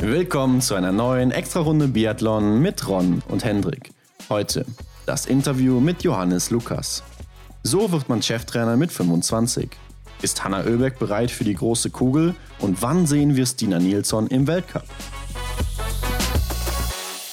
[0.00, 3.90] Willkommen zu einer neuen Extra-Runde Biathlon mit Ron und Hendrik.
[4.28, 4.64] Heute
[5.06, 7.02] das Interview mit Johannes Lukas.
[7.64, 9.68] So wird man Cheftrainer mit 25.
[10.22, 12.36] Ist Hanna Oeberg bereit für die große Kugel?
[12.60, 14.84] Und wann sehen wir Stina Nilsson im Weltcup?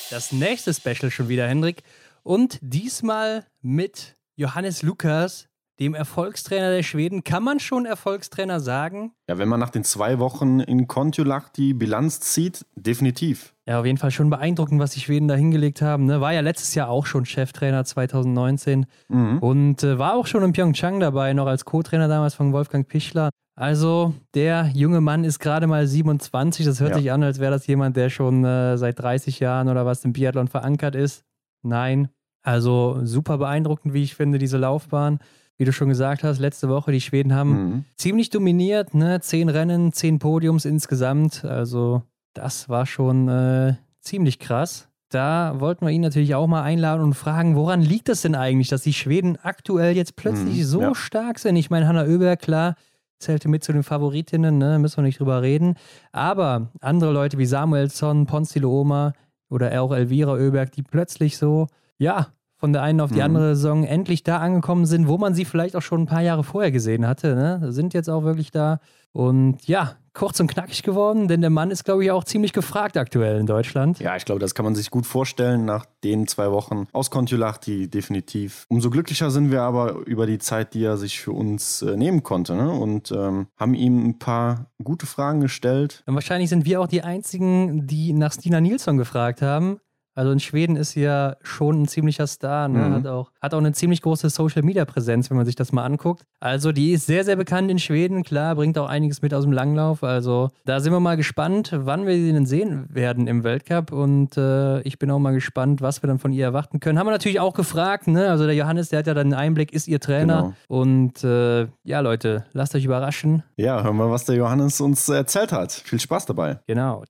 [0.10, 1.84] Das nächste Special schon wieder, Hendrik.
[2.24, 5.48] Und diesmal mit Johannes Lukas,
[5.80, 7.24] dem Erfolgstrainer der Schweden.
[7.24, 9.12] Kann man schon Erfolgstrainer sagen?
[9.28, 13.54] Ja, wenn man nach den zwei Wochen in Kontiolahti die Bilanz zieht, definitiv.
[13.68, 16.06] Ja, auf jeden Fall schon beeindruckend, was die Schweden da hingelegt haben.
[16.06, 16.22] Ne?
[16.22, 19.40] War ja letztes Jahr auch schon Cheftrainer 2019 mhm.
[19.40, 23.30] und äh, war auch schon in Pyeongchang dabei, noch als Co-Trainer damals von Wolfgang Pichler.
[23.58, 26.66] Also, der junge Mann ist gerade mal 27.
[26.66, 26.98] Das hört ja.
[26.98, 30.12] sich an, als wäre das jemand, der schon äh, seit 30 Jahren oder was im
[30.12, 31.24] Biathlon verankert ist.
[31.64, 32.10] Nein.
[32.44, 35.20] Also, super beeindruckend, wie ich finde, diese Laufbahn
[35.58, 37.86] wie du schon gesagt hast, letzte Woche, die Schweden haben mhm.
[37.96, 39.22] ziemlich dominiert, ne?
[39.22, 41.46] Zehn Rennen, zehn Podiums insgesamt.
[41.46, 44.90] Also, das war schon äh, ziemlich krass.
[45.10, 48.68] Da wollten wir ihn natürlich auch mal einladen und fragen, woran liegt das denn eigentlich,
[48.68, 50.96] dass die Schweden aktuell jetzt plötzlich mhm, so ja.
[50.96, 51.56] stark sind?
[51.56, 52.76] Ich meine, Hanna Oeberg, klar,
[53.20, 54.80] zählte mit zu den Favoritinnen, ne?
[54.80, 55.76] müssen wir nicht drüber reden.
[56.12, 59.14] Aber andere Leute wie Samuelsson, Ponzi Oma
[59.50, 61.68] oder auch Elvira Oeberg, die plötzlich so,
[61.98, 62.28] ja,
[62.66, 63.26] von der einen auf die mhm.
[63.26, 66.44] andere Saison endlich da angekommen sind, wo man sie vielleicht auch schon ein paar Jahre
[66.44, 67.36] vorher gesehen hatte.
[67.36, 67.72] Ne?
[67.72, 68.80] Sind jetzt auch wirklich da.
[69.12, 72.98] Und ja, kurz und knackig geworden, denn der Mann ist, glaube ich, auch ziemlich gefragt
[72.98, 74.00] aktuell in Deutschland.
[74.00, 77.88] Ja, ich glaube, das kann man sich gut vorstellen nach den zwei Wochen aus Kontiolahti
[77.88, 78.66] definitiv.
[78.68, 82.24] Umso glücklicher sind wir aber über die Zeit, die er sich für uns äh, nehmen
[82.24, 82.72] konnte ne?
[82.72, 86.02] und ähm, haben ihm ein paar gute Fragen gestellt.
[86.08, 89.80] Und wahrscheinlich sind wir auch die Einzigen, die nach Stina Nilsson gefragt haben.
[90.16, 92.80] Also in Schweden ist sie ja schon ein ziemlicher Star, ne?
[92.80, 92.94] mhm.
[92.96, 96.24] hat, auch, hat auch eine ziemlich große Social-Media-Präsenz, wenn man sich das mal anguckt.
[96.40, 99.52] Also die ist sehr, sehr bekannt in Schweden, klar, bringt auch einiges mit aus dem
[99.52, 100.04] Langlauf.
[100.04, 103.92] Also da sind wir mal gespannt, wann wir sie denn sehen werden im Weltcup.
[103.92, 106.98] Und äh, ich bin auch mal gespannt, was wir dann von ihr erwarten können.
[106.98, 108.30] Haben wir natürlich auch gefragt, ne?
[108.30, 110.54] Also der Johannes, der hat ja dann einen Einblick, ist ihr Trainer.
[110.70, 110.80] Genau.
[110.80, 113.44] Und äh, ja, Leute, lasst euch überraschen.
[113.58, 115.74] Ja, hören wir, was der Johannes uns erzählt hat.
[115.74, 116.60] Viel Spaß dabei.
[116.68, 117.04] Genau.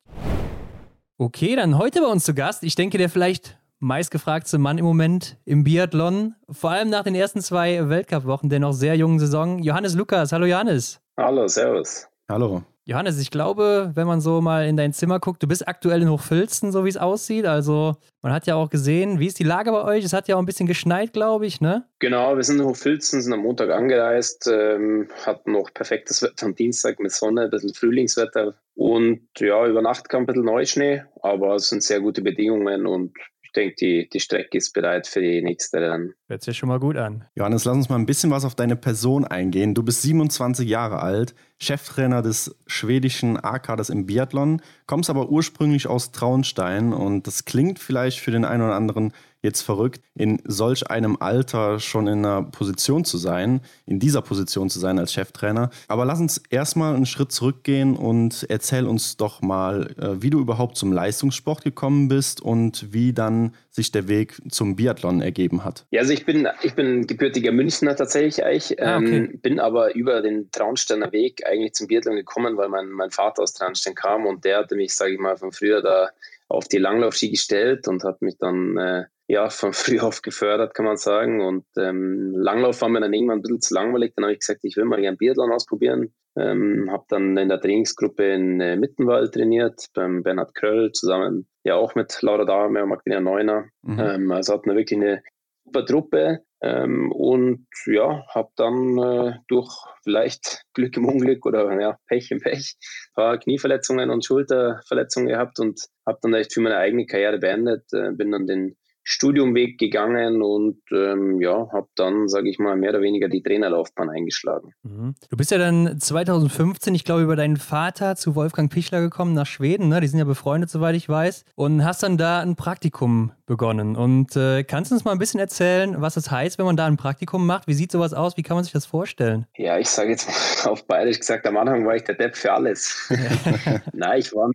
[1.18, 2.62] Okay, dann heute bei uns zu Gast.
[2.64, 7.40] Ich denke, der vielleicht meistgefragte Mann im Moment im Biathlon, vor allem nach den ersten
[7.40, 9.60] zwei Weltcup-Wochen der noch sehr jungen Saison.
[9.60, 10.34] Johannes Lukas.
[10.34, 11.00] Hallo Johannes.
[11.18, 12.06] Hallo, Servus.
[12.28, 12.64] Hallo.
[12.88, 16.10] Johannes, ich glaube, wenn man so mal in dein Zimmer guckt, du bist aktuell in
[16.10, 17.48] Hochfilzen, so wie es aussieht.
[17.48, 20.06] Also, man hat ja auch gesehen, wie ist die Lage bei euch?
[20.06, 21.88] Es hat ja auch ein bisschen geschneit, glaube ich, ne?
[21.98, 26.54] Genau, wir sind in Hochfilzen, sind am Montag angereist, ähm, hatten noch perfektes Wetter am
[26.54, 28.54] Dienstag mit Sonne, ein bisschen Frühlingswetter.
[28.76, 33.14] Und ja, über Nacht kam ein bisschen Neuschnee, aber es sind sehr gute Bedingungen und
[33.56, 36.14] denke, die, die Strecke ist bereit für die nächste Rennen.
[36.28, 37.26] Hört sich schon mal gut an.
[37.36, 39.74] Johannes, lass uns mal ein bisschen was auf deine Person eingehen.
[39.74, 46.12] Du bist 27 Jahre alt, Cheftrainer des schwedischen A-Kaders im Biathlon, kommst aber ursprünglich aus
[46.12, 49.12] Traunstein und das klingt vielleicht für den einen oder anderen
[49.46, 54.70] jetzt verrückt, in solch einem Alter schon in einer Position zu sein, in dieser Position
[54.70, 55.70] zu sein als Cheftrainer.
[55.88, 60.40] Aber lass uns erstmal einen Schritt zurückgehen und erzähl uns doch mal, äh, wie du
[60.40, 65.86] überhaupt zum Leistungssport gekommen bist und wie dann sich der Weg zum Biathlon ergeben hat.
[65.92, 69.18] Ja, also ich bin, ich bin gebürtiger Münchner tatsächlich eigentlich, ah, okay.
[69.18, 73.44] ähm, bin aber über den Traunsteiner Weg eigentlich zum Biathlon gekommen, weil mein, mein Vater
[73.44, 76.10] aus Traunstein kam und der hatte mich, sage ich mal, von früher da
[76.48, 80.86] auf die Langlaufski gestellt und hat mich dann äh, ja, von früh auf gefördert, kann
[80.86, 81.42] man sagen.
[81.42, 84.14] Und ähm, Langlauf war mir dann irgendwann ein bisschen zu langweilig.
[84.16, 86.14] Dann habe ich gesagt, ich will mal gerne Biathlon ausprobieren.
[86.38, 91.76] Ähm, habe dann in der Trainingsgruppe in äh, Mittenwald trainiert, beim Bernhard Kröll, zusammen ja
[91.76, 93.66] auch mit Laura Dahme und Magdalena Neuner.
[93.84, 94.00] Mhm.
[94.00, 95.24] Ähm, also hatten wir wirklich eine
[95.64, 96.42] super Truppe.
[96.66, 99.72] Ähm, und ja, habe dann äh, durch
[100.04, 105.60] vielleicht Glück im Unglück oder ja, Pech im Pech ein paar Knieverletzungen und Schulterverletzungen gehabt
[105.60, 107.84] und habe dann echt für meine eigene Karriere beendet.
[107.94, 108.76] Äh, bin dann den
[109.08, 114.10] Studiumweg gegangen und ähm, ja, habe dann, sage ich mal, mehr oder weniger die Trainerlaufbahn
[114.10, 114.74] eingeschlagen.
[114.82, 115.14] Mhm.
[115.30, 119.46] Du bist ja dann 2015, ich glaube, über deinen Vater zu Wolfgang Pichler gekommen nach
[119.46, 119.90] Schweden.
[119.90, 120.02] Ne?
[120.02, 121.46] Die sind ja befreundet, soweit ich weiß.
[121.54, 123.96] Und hast dann da ein Praktikum begonnen.
[123.96, 126.88] Und äh, kannst du uns mal ein bisschen erzählen, was das heißt, wenn man da
[126.88, 127.68] ein Praktikum macht?
[127.68, 128.38] Wie sieht sowas aus?
[128.38, 129.46] Wie kann man sich das vorstellen?
[129.56, 130.28] Ja, ich sage jetzt
[130.66, 133.08] mal auf bayerisch gesagt, am Anfang war ich der Depp für alles.
[133.94, 134.54] Nein, ich war mir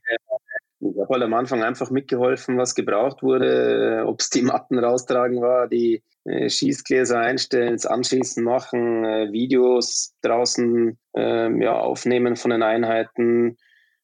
[1.10, 5.66] habe halt am Anfang einfach mitgeholfen, was gebraucht wurde, ob es die Matten raustragen war,
[5.66, 12.62] die äh, Schießgläser einstellen, das Anschießen machen, äh, Videos draußen äh, ja, aufnehmen von den
[12.62, 13.56] Einheiten.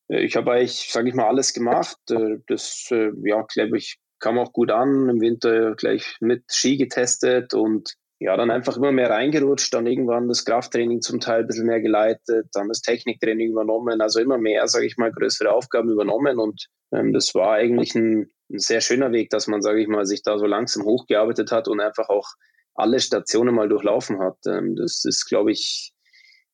[0.09, 1.99] Äh, ich habe eigentlich, sage ich mal, alles gemacht.
[2.11, 5.09] Äh, das, äh, ja, glaube ich, kam auch gut an.
[5.09, 10.29] Im Winter gleich mit Ski getestet und ja, dann einfach immer mehr reingerutscht, dann irgendwann
[10.29, 14.67] das Krafttraining zum Teil ein bisschen mehr geleitet, dann das Techniktraining übernommen, also immer mehr,
[14.69, 19.13] sage ich mal, größere Aufgaben übernommen und ähm, das war eigentlich ein, ein, sehr schöner
[19.13, 22.29] Weg, dass man, sage ich mal, sich da so langsam hochgearbeitet hat und einfach auch
[22.75, 24.39] alle Stationen mal durchlaufen hat.
[24.47, 25.93] Ähm, das ist, glaube ich,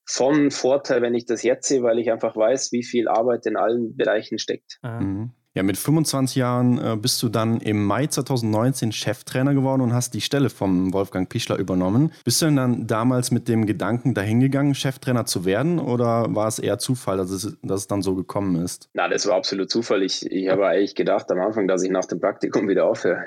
[0.05, 3.57] von Vorteil, wenn ich das jetzt sehe, weil ich einfach weiß, wie viel Arbeit in
[3.57, 4.79] allen Bereichen steckt.
[4.83, 5.33] Mhm.
[5.55, 10.15] Ja, mit 25 Jahren äh, bist du dann im Mai 2019 Cheftrainer geworden und hast
[10.15, 12.11] die Stelle vom Wolfgang Pichler übernommen.
[12.25, 16.59] Bist du denn dann damals mit dem Gedanken dahingegangen, Cheftrainer zu werden oder war es
[16.59, 18.89] eher Zufall, dass es, dass es dann so gekommen ist?
[18.95, 20.03] Na, das war absolut Zufall.
[20.03, 23.27] Ich, ich habe eigentlich gedacht am Anfang, dass ich nach dem Praktikum wieder aufhöre.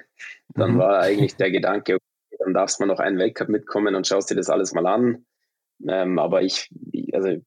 [0.55, 0.77] Dann mhm.
[0.79, 4.31] war eigentlich der Gedanke, okay, dann darfst du mal noch einen Weltcup mitkommen und schaust
[4.31, 5.25] dir das alles mal an.
[5.87, 6.71] Ähm, aber ich,
[7.13, 7.37] also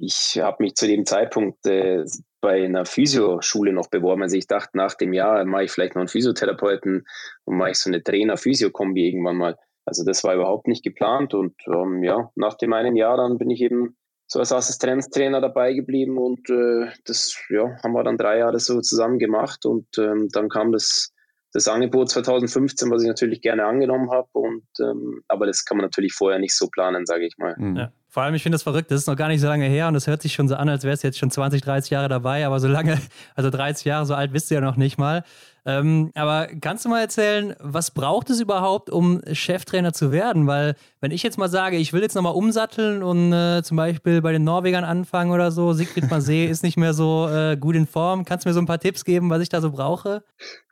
[0.00, 2.04] ich habe mich zu dem Zeitpunkt äh,
[2.40, 4.22] bei einer Physioschule noch beworben.
[4.22, 7.06] Also ich dachte, nach dem Jahr mache ich vielleicht noch einen Physiotherapeuten
[7.44, 9.56] und mache ich so eine Trainer-Physio-Kombi irgendwann mal.
[9.84, 11.34] Also das war überhaupt nicht geplant.
[11.34, 13.96] Und ähm, ja, nach dem einen Jahr dann bin ich eben
[14.26, 18.80] so als Assistenztrainer dabei geblieben und äh, das ja, haben wir dann drei Jahre so
[18.82, 19.64] zusammen gemacht.
[19.64, 21.12] Und ähm, dann kam das,
[21.52, 24.28] das Angebot 2015, was ich natürlich gerne angenommen habe.
[24.32, 27.56] Und ähm, aber das kann man natürlich vorher nicht so planen, sage ich mal.
[27.58, 27.76] Mhm.
[27.76, 27.92] Ja.
[28.10, 29.94] Vor allem, ich finde das verrückt, das ist noch gar nicht so lange her und
[29.94, 32.46] das hört sich schon so an, als wärst du jetzt schon 20, 30 Jahre dabei,
[32.46, 32.98] aber so lange,
[33.34, 35.24] also 30 Jahre, so alt bist du ja noch nicht mal.
[35.68, 40.46] Ähm, aber kannst du mal erzählen, was braucht es überhaupt, um Cheftrainer zu werden?
[40.46, 44.22] Weil, wenn ich jetzt mal sage, ich will jetzt nochmal umsatteln und äh, zum Beispiel
[44.22, 47.86] bei den Norwegern anfangen oder so, Siegfried Masé ist nicht mehr so äh, gut in
[47.86, 48.24] Form.
[48.24, 50.22] Kannst du mir so ein paar Tipps geben, was ich da so brauche?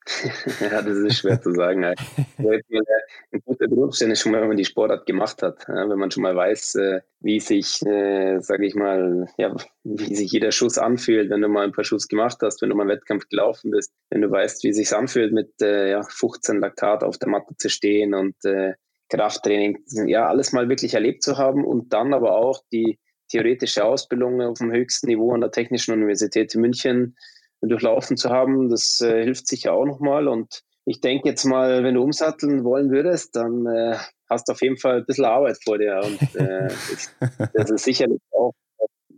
[0.60, 1.84] ja, das ist schwer zu sagen.
[2.38, 5.66] Ein guter Berufsstand ist schon mal, wenn man die Sportart gemacht hat.
[5.68, 9.54] wenn man schon mal weiß, äh, wie sich, äh, sage ich mal, ja,
[9.84, 12.76] wie sich jeder Schuss anfühlt, wenn du mal ein paar Schuss gemacht hast, wenn du
[12.76, 16.60] mal einen Wettkampf gelaufen bist, wenn du weißt, wie sich anfühlt, mit äh, ja, 15
[16.60, 18.74] Laktat auf der Matte zu stehen und äh,
[19.08, 22.98] Krafttraining, ja, alles mal wirklich erlebt zu haben und dann aber auch die
[23.28, 27.16] theoretische Ausbildung auf dem höchsten Niveau an der Technischen Universität München
[27.60, 28.68] durchlaufen zu haben.
[28.68, 30.28] Das äh, hilft sicher auch nochmal.
[30.28, 33.96] Und ich denke jetzt mal, wenn du umsatteln wollen würdest, dann äh,
[34.28, 36.00] hast du auf jeden Fall ein bisschen Arbeit vor dir.
[36.04, 36.68] Und äh,
[37.54, 38.52] das ist sicherlich auch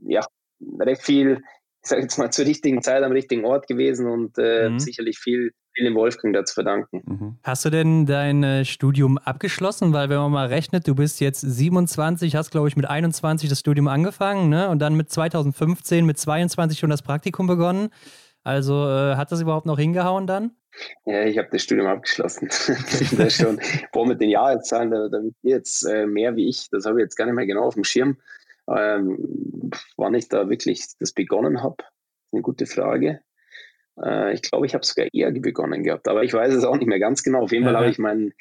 [0.02, 0.24] ja,
[0.80, 1.42] recht viel,
[1.82, 4.78] ich sage jetzt mal, zur richtigen Zeit am richtigen Ort gewesen und äh, mhm.
[4.78, 7.02] sicherlich viel viel dem Wolfgang dazu verdanken.
[7.06, 7.38] Mhm.
[7.42, 9.92] Hast du denn dein äh, Studium abgeschlossen?
[9.92, 13.60] Weil wenn man mal rechnet, du bist jetzt 27, hast glaube ich mit 21 das
[13.60, 14.68] Studium angefangen ne?
[14.68, 17.90] und dann mit 2015 mit 22 schon das Praktikum begonnen.
[18.42, 20.52] Also äh, hat das überhaupt noch hingehauen dann?
[21.06, 22.48] Ja, ich habe das Studium abgeschlossen.
[23.16, 23.60] das schon,
[23.92, 27.16] boah, mit den Jahreszahlen, da, da jetzt äh, mehr wie ich, das habe ich jetzt
[27.16, 28.16] gar nicht mehr genau auf dem Schirm.
[28.68, 29.18] Ähm,
[29.96, 33.20] wann ich da wirklich das begonnen habe, ist eine gute Frage.
[34.02, 36.88] Äh, ich glaube, ich habe sogar eher begonnen gehabt, aber ich weiß es auch nicht
[36.88, 37.42] mehr ganz genau.
[37.42, 38.32] Auf jeden Fall habe ich mein,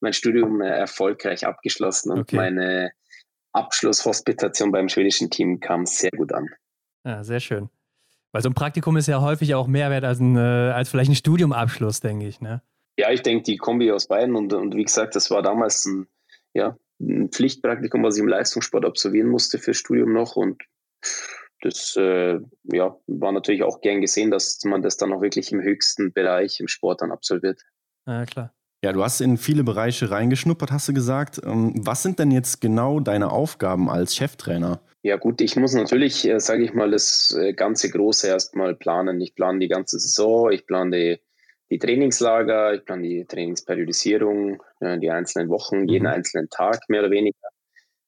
[0.00, 2.36] mein Studium äh, erfolgreich abgeschlossen und okay.
[2.36, 2.92] meine
[3.52, 6.48] Abschlusshospitation beim schwedischen Team kam sehr gut an.
[7.04, 7.70] Ja, sehr schön.
[8.32, 11.10] Weil so ein Praktikum ist ja häufig auch mehr wert als, ein, äh, als vielleicht
[11.10, 12.40] ein Studiumabschluss, denke ich.
[12.40, 12.62] Ne?
[12.96, 14.36] Ja, ich denke, die Kombi aus beiden.
[14.36, 16.06] Und, und wie gesagt, das war damals ein,
[16.54, 20.36] ja, ein Pflichtpraktikum, was ich im Leistungssport absolvieren musste fürs Studium noch.
[20.36, 20.62] Und
[21.62, 25.62] das äh, ja, war natürlich auch gern gesehen, dass man das dann auch wirklich im
[25.62, 27.62] höchsten Bereich im Sport dann absolviert.
[28.06, 28.54] Ja, klar.
[28.82, 31.40] Ja, du hast in viele Bereiche reingeschnuppert, hast du gesagt.
[31.44, 34.80] Ähm, was sind denn jetzt genau deine Aufgaben als Cheftrainer?
[35.02, 39.20] Ja gut, ich muss natürlich, äh, sage ich mal, das äh, ganze Große erstmal planen.
[39.20, 41.20] Ich plane die ganze Saison, ich plane die,
[41.70, 46.14] die Trainingslager, ich plane die Trainingsperiodisierung, äh, die einzelnen Wochen, jeden mhm.
[46.14, 47.48] einzelnen Tag mehr oder weniger.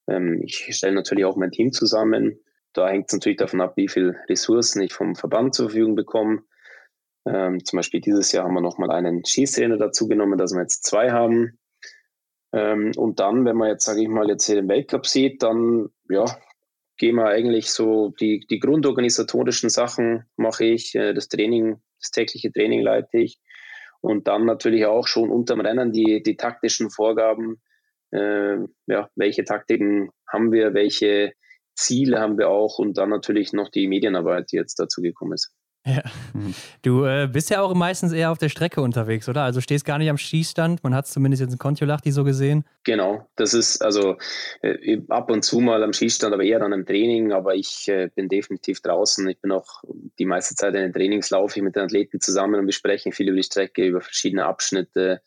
[0.07, 2.39] Ähm, ich stelle natürlich auch mein Team zusammen.
[2.73, 6.43] Da hängt es natürlich davon ab, wie viele Ressourcen ich vom Verband zur Verfügung bekomme.
[7.25, 10.83] Ähm, zum Beispiel dieses Jahr haben wir nochmal einen Schießtrainer dazu genommen, dass wir jetzt
[10.83, 11.57] zwei haben.
[12.51, 15.87] Ähm, und dann, wenn man jetzt, sage ich mal, jetzt hier den Weltcup sieht, dann
[16.09, 16.25] ja,
[16.97, 22.51] gehen wir eigentlich so die, die grundorganisatorischen Sachen mache ich, äh, das Training, das tägliche
[22.51, 23.39] Training leite ich
[24.03, 27.61] und dann natürlich auch schon unterm Rennen die, die taktischen Vorgaben,
[28.11, 28.57] äh,
[28.87, 31.33] ja, welche Taktiken haben wir, welche
[31.73, 35.53] Ziele haben wir auch und dann natürlich noch die Medienarbeit, die jetzt dazu gekommen ist.
[35.85, 36.01] Ja.
[36.33, 36.53] Mhm.
[36.81, 39.43] Du äh, bist ja auch meistens eher auf der Strecke unterwegs, oder?
[39.43, 40.81] Also stehst gar nicht am Schießstand.
[40.81, 42.63] Man hat es zumindest jetzt in Kontiolahti so gesehen.
[42.85, 44.15] Genau, das ist also
[44.61, 47.33] äh, ab und zu mal am Schießstand, aber eher dann im Training.
[47.33, 49.27] Aber ich äh, bin definitiv draußen.
[49.27, 49.83] Ich bin auch
[50.19, 53.27] die meiste Zeit in den Trainings laufe ich mit den Athleten zusammen und besprechen viel
[53.27, 55.21] über die Strecke, über verschiedene Abschnitte.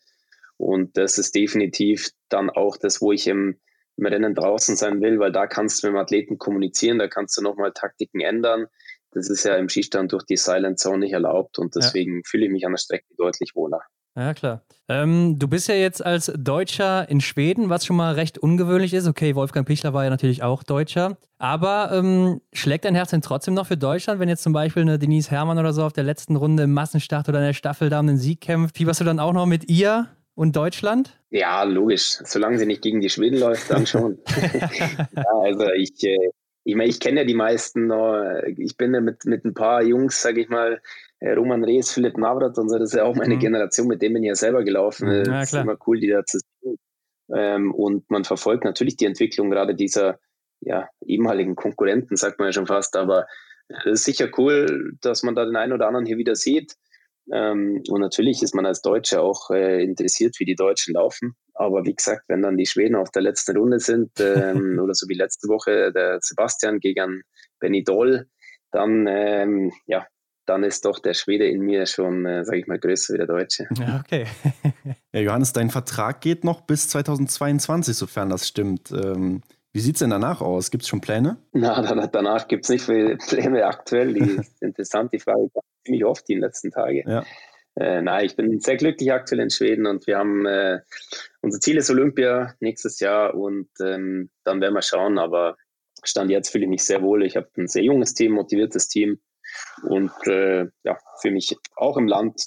[0.57, 3.57] Und das ist definitiv dann auch das, wo ich im,
[3.95, 7.37] im Rennen draußen sein will, weil da kannst du mit dem Athleten kommunizieren, da kannst
[7.37, 8.65] du nochmal Taktiken ändern
[9.11, 12.21] das ist ja im Skistand durch die Silent Zone nicht erlaubt und deswegen ja.
[12.25, 13.81] fühle ich mich an der Strecke deutlich wohler.
[14.17, 14.63] Ja, klar.
[14.89, 19.05] Ähm, du bist ja jetzt als Deutscher in Schweden, was schon mal recht ungewöhnlich ist.
[19.05, 21.17] Okay, Wolfgang Pichler war ja natürlich auch Deutscher.
[21.37, 24.97] Aber ähm, schlägt dein Herz denn trotzdem noch für Deutschland, wenn jetzt zum Beispiel eine
[24.97, 27.99] Denise Herrmann oder so auf der letzten Runde im Massenstart oder in der Staffel da
[27.99, 28.77] um den Sieg kämpft?
[28.77, 31.19] Fieberst du dann auch noch mit ihr und Deutschland?
[31.29, 32.17] Ja, logisch.
[32.23, 34.17] Solange sie nicht gegen die Schweden läuft, dann schon.
[35.15, 36.31] ja, also ich, äh,
[36.67, 37.89] ich meine, ich kenne ja die meisten.
[38.57, 40.81] Ich bin ja mit, mit ein paar Jungs, sage ich mal,
[41.19, 43.39] äh, Roman Rees, Philipp Navrat und so, das ist ja auch meine mhm.
[43.39, 45.07] Generation, mit dem bin ich ja selber gelaufen.
[45.07, 45.23] Mhm.
[45.25, 46.77] Ja, ist immer cool, die da zu sehen.
[47.33, 50.19] Ähm, und man verfolgt natürlich die Entwicklung gerade dieser
[50.59, 53.27] ja, ehemaligen Konkurrenten, sagt man ja schon fast, aber
[53.69, 56.75] es ist sicher cool, dass man da den einen oder anderen hier wieder sieht.
[57.31, 61.35] Ähm, und natürlich ist man als Deutsche auch äh, interessiert, wie die Deutschen laufen.
[61.53, 65.07] Aber wie gesagt, wenn dann die Schweden auf der letzten Runde sind, ähm, oder so
[65.09, 67.23] wie letzte Woche der Sebastian gegen
[67.59, 68.27] Benny Doll,
[68.71, 70.05] dann ähm, ja,
[70.47, 73.27] dann ist doch der Schwede in mir schon, äh, sage ich mal, größer wie der
[73.27, 73.67] Deutsche.
[73.77, 74.25] Ja, okay.
[75.11, 78.91] ja, Johannes, dein Vertrag geht noch bis 2022, sofern das stimmt.
[78.91, 79.41] Ähm,
[79.73, 80.71] wie sieht es denn danach aus?
[80.71, 81.37] Gibt es schon Pläne?
[81.51, 81.81] Na,
[82.11, 84.13] danach gibt es nicht viele Pläne aktuell.
[84.13, 85.49] Die ist interessant, die Frage
[85.87, 87.03] ziemlich oft die letzten Tage.
[87.07, 87.25] Ja.
[87.75, 90.79] Äh, nein, ich bin sehr glücklich aktuell in Schweden und wir haben äh,
[91.41, 95.17] unser Ziel ist Olympia nächstes Jahr und ähm, dann werden wir schauen.
[95.17, 95.57] Aber
[96.03, 97.23] Stand jetzt fühle ich mich sehr wohl.
[97.23, 99.19] Ich habe ein sehr junges Team, motiviertes Team
[99.83, 102.41] und äh, ja, für mich auch im Land,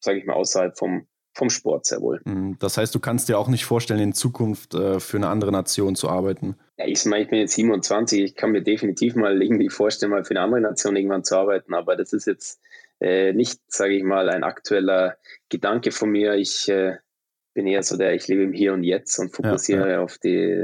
[0.00, 1.08] sage ich mal, außerhalb vom,
[1.38, 2.20] vom Sport sehr wohl.
[2.24, 2.56] Mhm.
[2.58, 5.94] Das heißt, du kannst dir auch nicht vorstellen, in Zukunft äh, für eine andere Nation
[5.94, 6.56] zu arbeiten?
[6.76, 10.24] Ja, ich meine, ich bin jetzt 27, ich kann mir definitiv mal irgendwie vorstellen, mal
[10.24, 12.60] für eine andere Nation irgendwann zu arbeiten, aber das ist jetzt
[13.00, 15.16] äh, nicht, sage ich mal, ein aktueller
[15.48, 16.34] Gedanke von mir.
[16.34, 16.96] Ich äh,
[17.54, 20.02] bin eher so der, ich lebe im Hier und Jetzt und fokussiere ja, ja.
[20.02, 20.60] Auf, die,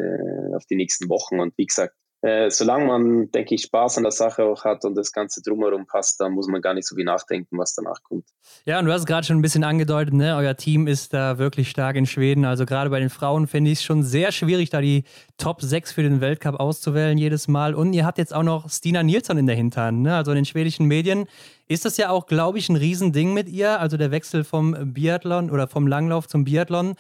[0.55, 1.41] auf die nächsten Wochen.
[1.41, 4.95] Und wie gesagt, äh, solange man, denke ich, Spaß an der Sache auch hat und
[4.95, 8.25] das Ganze drumherum passt, dann muss man gar nicht so viel nachdenken, was danach kommt.
[8.65, 10.35] Ja, und du hast gerade schon ein bisschen angedeutet, ne?
[10.35, 12.47] euer Team ist da wirklich stark in Schweden.
[12.47, 15.05] Also gerade bei den Frauen finde ich es schon sehr schwierig, da die
[15.37, 17.75] Top 6 für den Weltcup auszuwählen jedes Mal.
[17.75, 20.01] Und ihr habt jetzt auch noch Stina Nilsson in der Hinterhand.
[20.01, 20.17] Ne?
[20.17, 21.27] Also in den schwedischen Medien
[21.69, 23.81] ist das ja auch, glaube ich, ein Riesending mit ihr.
[23.81, 26.95] Also der Wechsel vom Biathlon oder vom Langlauf zum Biathlon.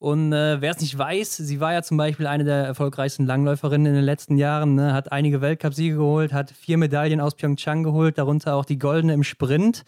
[0.00, 3.86] Und äh, wer es nicht weiß, sie war ja zum Beispiel eine der erfolgreichsten Langläuferinnen
[3.86, 4.94] in den letzten Jahren, ne?
[4.94, 9.22] hat einige Weltcupsiege geholt, hat vier Medaillen aus Pyeongchang geholt, darunter auch die goldene im
[9.22, 9.84] Sprint.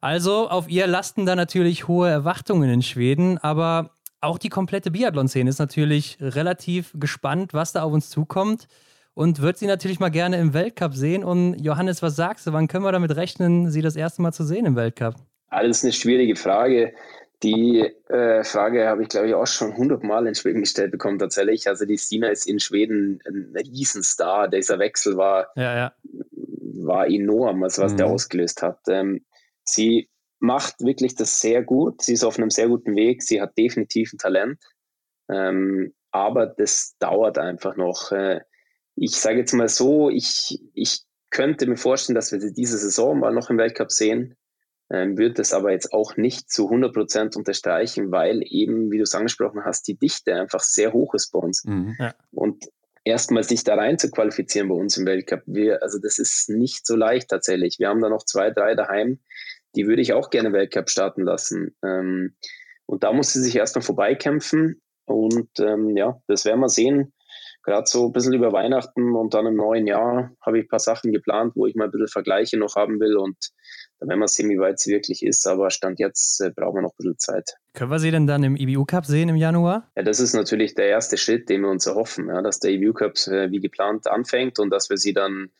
[0.00, 3.90] Also auf ihr lasten da natürlich hohe Erwartungen in Schweden, aber
[4.22, 8.68] auch die komplette Biathlon-Szene ist natürlich relativ gespannt, was da auf uns zukommt
[9.12, 11.24] und wird sie natürlich mal gerne im Weltcup sehen.
[11.24, 14.44] Und Johannes, was sagst du, wann können wir damit rechnen, sie das erste Mal zu
[14.44, 15.16] sehen im Weltcup?
[15.48, 16.94] Alles eine schwierige Frage.
[17.42, 21.66] Die äh, Frage habe ich, glaube ich, auch schon hundertmal in Schweden gestellt bekommen, tatsächlich.
[21.66, 24.48] Also die Stina ist in Schweden ein Riesenstar.
[24.48, 25.94] Dieser Wechsel war, ja, ja.
[26.84, 27.96] war enorm, also was mhm.
[27.96, 28.78] der ausgelöst hat.
[28.86, 29.24] Ähm,
[29.64, 30.08] sie
[30.38, 32.02] macht wirklich das sehr gut.
[32.02, 33.22] Sie ist auf einem sehr guten Weg.
[33.22, 34.58] Sie hat definitiv ein Talent.
[35.28, 38.12] Ähm, aber das dauert einfach noch.
[38.12, 38.40] Äh,
[38.94, 43.18] ich sage jetzt mal so, ich, ich könnte mir vorstellen, dass wir sie diese Saison
[43.18, 44.36] mal noch im Weltcup sehen
[44.92, 49.04] ähm, würde das aber jetzt auch nicht zu 100 Prozent unterstreichen, weil eben, wie du
[49.04, 51.64] es angesprochen hast, die Dichte einfach sehr hoch ist bei uns.
[51.64, 51.96] Mhm.
[51.98, 52.14] Ja.
[52.30, 52.68] Und
[53.02, 56.86] erstmal sich da rein zu qualifizieren bei uns im Weltcup, wir, also das ist nicht
[56.86, 57.78] so leicht tatsächlich.
[57.78, 59.18] Wir haben da noch zwei, drei daheim,
[59.74, 61.74] die würde ich auch gerne Weltcup starten lassen.
[61.82, 62.36] Ähm,
[62.84, 64.82] und da muss sie sich erstmal vorbeikämpfen.
[65.06, 67.14] Und ähm, ja, das werden wir sehen.
[67.62, 70.80] Gerade so ein bisschen über Weihnachten und dann im neuen Jahr habe ich ein paar
[70.80, 73.16] Sachen geplant, wo ich mal ein bisschen Vergleiche noch haben will.
[73.16, 73.36] Und
[74.06, 75.46] werden wir sehen, wie weit sie wirklich ist.
[75.46, 77.56] Aber Stand jetzt äh, brauchen wir noch ein bisschen Zeit.
[77.74, 79.90] Können wir sie denn dann im IBU Cup sehen im Januar?
[79.96, 82.92] Ja, das ist natürlich der erste Schritt, den wir uns erhoffen, ja, dass der IBU
[82.92, 85.50] Cup äh, wie geplant anfängt und dass wir sie dann,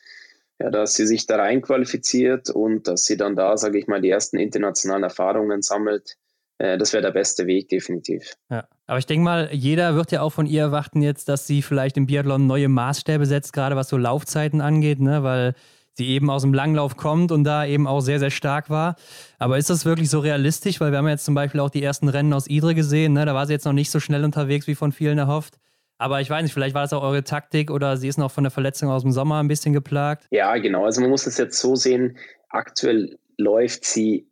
[0.60, 4.00] ja, dass sie sich da rein qualifiziert und dass sie dann da, sage ich mal,
[4.00, 6.16] die ersten internationalen Erfahrungen sammelt.
[6.58, 8.34] Äh, das wäre der beste Weg, definitiv.
[8.50, 8.66] Ja.
[8.86, 11.96] Aber ich denke mal, jeder wird ja auch von ihr erwarten jetzt, dass sie vielleicht
[11.96, 15.22] im Biathlon neue Maßstäbe setzt, gerade was so Laufzeiten angeht, ne?
[15.22, 15.54] weil
[15.94, 18.96] sie eben aus dem Langlauf kommt und da eben auch sehr, sehr stark war.
[19.38, 20.80] Aber ist das wirklich so realistisch?
[20.80, 23.12] Weil wir haben jetzt zum Beispiel auch die ersten Rennen aus Idre gesehen.
[23.12, 23.26] Ne?
[23.26, 25.58] Da war sie jetzt noch nicht so schnell unterwegs, wie von vielen erhofft.
[25.98, 28.44] Aber ich weiß nicht, vielleicht war das auch eure Taktik oder sie ist noch von
[28.44, 30.26] der Verletzung aus dem Sommer ein bisschen geplagt.
[30.30, 30.84] Ja, genau.
[30.84, 32.16] Also man muss das jetzt so sehen.
[32.48, 34.26] Aktuell läuft sie,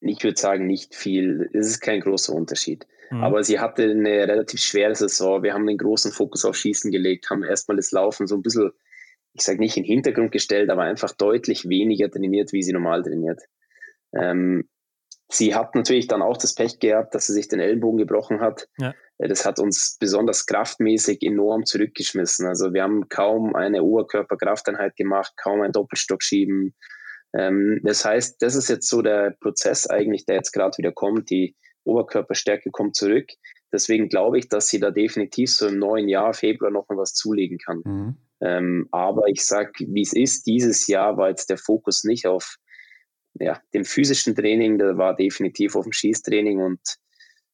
[0.00, 1.50] ich würde sagen, nicht viel.
[1.52, 2.86] Es ist kein großer Unterschied.
[3.10, 3.24] Mhm.
[3.24, 5.42] Aber sie hatte eine relativ schwere Saison.
[5.42, 8.70] Wir haben den großen Fokus auf Schießen gelegt, haben erstmal das Laufen so ein bisschen
[9.32, 13.02] ich sage nicht in den Hintergrund gestellt, aber einfach deutlich weniger trainiert, wie sie normal
[13.02, 13.40] trainiert.
[14.14, 14.68] Ähm,
[15.28, 18.68] sie hat natürlich dann auch das Pech gehabt, dass sie sich den Ellenbogen gebrochen hat.
[18.78, 18.94] Ja.
[19.18, 22.46] Äh, das hat uns besonders kraftmäßig enorm zurückgeschmissen.
[22.46, 26.74] Also wir haben kaum eine Oberkörperkrafteinheit gemacht, kaum ein Doppelstock schieben.
[27.32, 31.30] Ähm, das heißt, das ist jetzt so der Prozess eigentlich, der jetzt gerade wieder kommt.
[31.30, 33.28] Die Oberkörperstärke kommt zurück.
[33.72, 37.14] Deswegen glaube ich, dass sie da definitiv so im neuen Jahr, Februar, noch mal was
[37.14, 37.82] zulegen kann.
[37.84, 38.16] Mhm.
[38.40, 42.56] Ähm, aber ich sage, wie es ist, dieses Jahr war jetzt der Fokus nicht auf
[43.34, 46.80] ja, dem physischen Training, der war definitiv auf dem Schießtraining und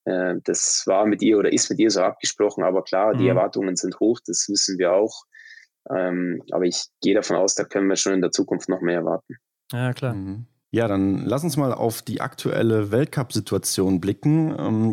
[0.04, 2.64] äh, das war mit ihr oder ist mit ihr so abgesprochen.
[2.64, 3.18] Aber klar, mhm.
[3.18, 5.24] die Erwartungen sind hoch, das wissen wir auch.
[5.94, 8.96] Ähm, aber ich gehe davon aus, da können wir schon in der Zukunft noch mehr
[8.96, 9.36] erwarten.
[9.72, 10.14] Ja, klar.
[10.14, 10.46] Mhm.
[10.76, 14.54] Ja, dann lass uns mal auf die aktuelle Weltcup-Situation blicken.
[14.58, 14.92] Ähm,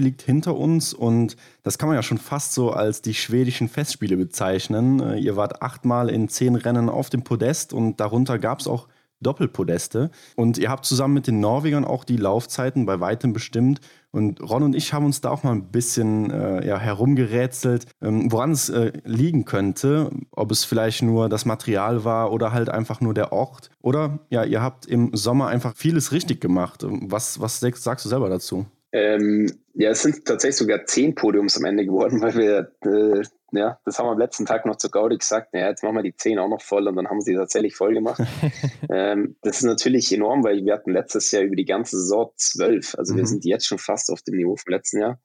[0.00, 4.16] liegt hinter uns und das kann man ja schon fast so als die schwedischen Festspiele
[4.16, 5.00] bezeichnen.
[5.00, 8.86] Äh, ihr wart achtmal in zehn Rennen auf dem Podest und darunter gab es auch
[9.20, 10.10] Doppelpodeste.
[10.36, 13.80] Und ihr habt zusammen mit den Norwegern auch die Laufzeiten bei weitem bestimmt.
[14.10, 18.32] Und Ron und ich haben uns da auch mal ein bisschen äh, ja, herumgerätselt, ähm,
[18.32, 20.10] woran es äh, liegen könnte.
[20.30, 23.70] Ob es vielleicht nur das Material war oder halt einfach nur der Ort.
[23.82, 26.84] Oder ja, ihr habt im Sommer einfach vieles richtig gemacht.
[26.84, 28.66] Was, was sagst du selber dazu?
[28.92, 33.78] Ähm, ja, es sind tatsächlich sogar zehn Podiums am Ende geworden, weil wir äh, ja,
[33.84, 36.14] das haben wir am letzten Tag noch zu Gaudi gesagt, ja, jetzt machen wir die
[36.14, 38.20] 10 auch noch voll und dann haben sie tatsächlich voll gemacht.
[38.90, 42.96] ähm, das ist natürlich enorm, weil wir hatten letztes Jahr über die ganze Saison 12.
[42.98, 43.18] Also mhm.
[43.18, 45.20] wir sind jetzt schon fast auf dem Niveau vom letzten Jahr.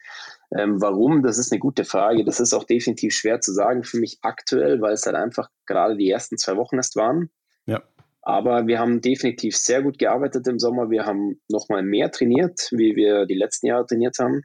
[0.58, 1.22] Ähm, warum?
[1.22, 2.24] Das ist eine gute Frage.
[2.24, 5.98] Das ist auch definitiv schwer zu sagen für mich aktuell, weil es halt einfach gerade
[5.98, 7.30] die ersten zwei Wochen erst waren.
[7.66, 7.82] Ja.
[8.22, 10.90] Aber wir haben definitiv sehr gut gearbeitet im Sommer.
[10.90, 14.44] Wir haben nochmal mehr trainiert, wie wir die letzten Jahre trainiert haben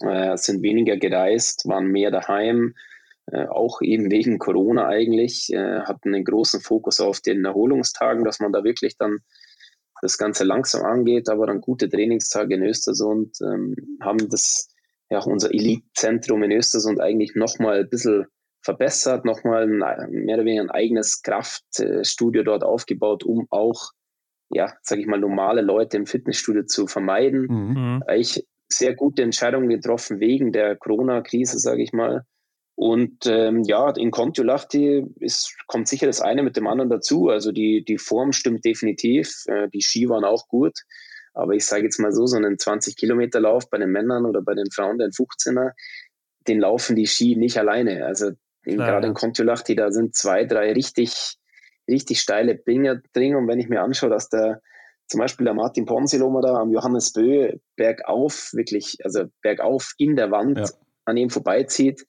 [0.00, 2.74] äh, sind weniger gereist, waren mehr daheim,
[3.26, 8.40] äh, auch eben wegen Corona eigentlich, äh, hatten einen großen Fokus auf den Erholungstagen, dass
[8.40, 9.20] man da wirklich dann
[10.02, 14.68] das Ganze langsam angeht, aber dann gute Trainingstage in Östersund, ähm, haben das,
[15.08, 18.26] ja, unser Elite-Zentrum in Östersund eigentlich nochmal ein bisschen
[18.60, 23.92] verbessert, nochmal mehr oder weniger ein eigenes Kraftstudio dort aufgebaut, um auch,
[24.50, 27.46] ja, sage ich mal, normale Leute im Fitnessstudio zu vermeiden.
[27.48, 28.02] Mhm.
[28.14, 32.24] Ich sehr gute Entscheidungen getroffen wegen der Corona-Krise, sage ich mal.
[32.76, 37.28] Und ähm, ja, in Kontiolahti ist, kommt sicher das eine mit dem anderen dazu.
[37.28, 39.44] Also die, die Form stimmt definitiv.
[39.46, 40.72] Äh, die Ski waren auch gut.
[41.34, 44.70] Aber ich sage jetzt mal so, so einen 20-Kilometer-Lauf bei den Männern oder bei den
[44.70, 45.72] Frauen, den 15er,
[46.46, 48.06] den laufen die Ski nicht alleine.
[48.06, 48.32] Also
[48.64, 51.36] gerade in Kontiolahti, da sind zwei, drei richtig,
[51.88, 53.36] richtig steile Dinger drin.
[53.36, 54.60] Und wenn ich mir anschaue, dass der
[55.06, 60.30] zum Beispiel der Martin Ponsilomer da am Johannes Bö bergauf, wirklich, also bergauf in der
[60.30, 60.66] Wand ja.
[61.04, 62.06] an ihm vorbeizieht,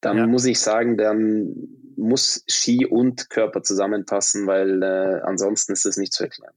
[0.00, 0.26] dann ja.
[0.26, 1.54] muss ich sagen, dann
[1.96, 6.54] muss Ski und Körper zusammenpassen, weil äh, ansonsten ist es nicht zu erklären.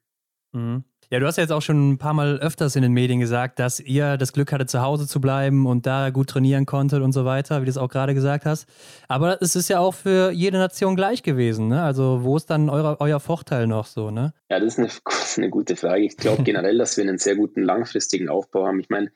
[0.54, 0.84] Mhm.
[1.14, 3.60] Ja, du hast ja jetzt auch schon ein paar Mal öfters in den Medien gesagt,
[3.60, 7.12] dass ihr das Glück hattet, zu Hause zu bleiben und da gut trainieren konntet und
[7.12, 8.68] so weiter, wie du es auch gerade gesagt hast.
[9.08, 11.68] Aber es ist ja auch für jede Nation gleich gewesen.
[11.68, 11.84] Ne?
[11.84, 14.10] Also, wo ist dann euer, euer Vorteil noch so?
[14.10, 14.34] Ne?
[14.50, 14.90] Ja, das ist eine,
[15.38, 16.04] eine gute Frage.
[16.04, 18.80] Ich glaube generell, dass wir einen sehr guten langfristigen Aufbau haben.
[18.80, 19.12] Ich meine,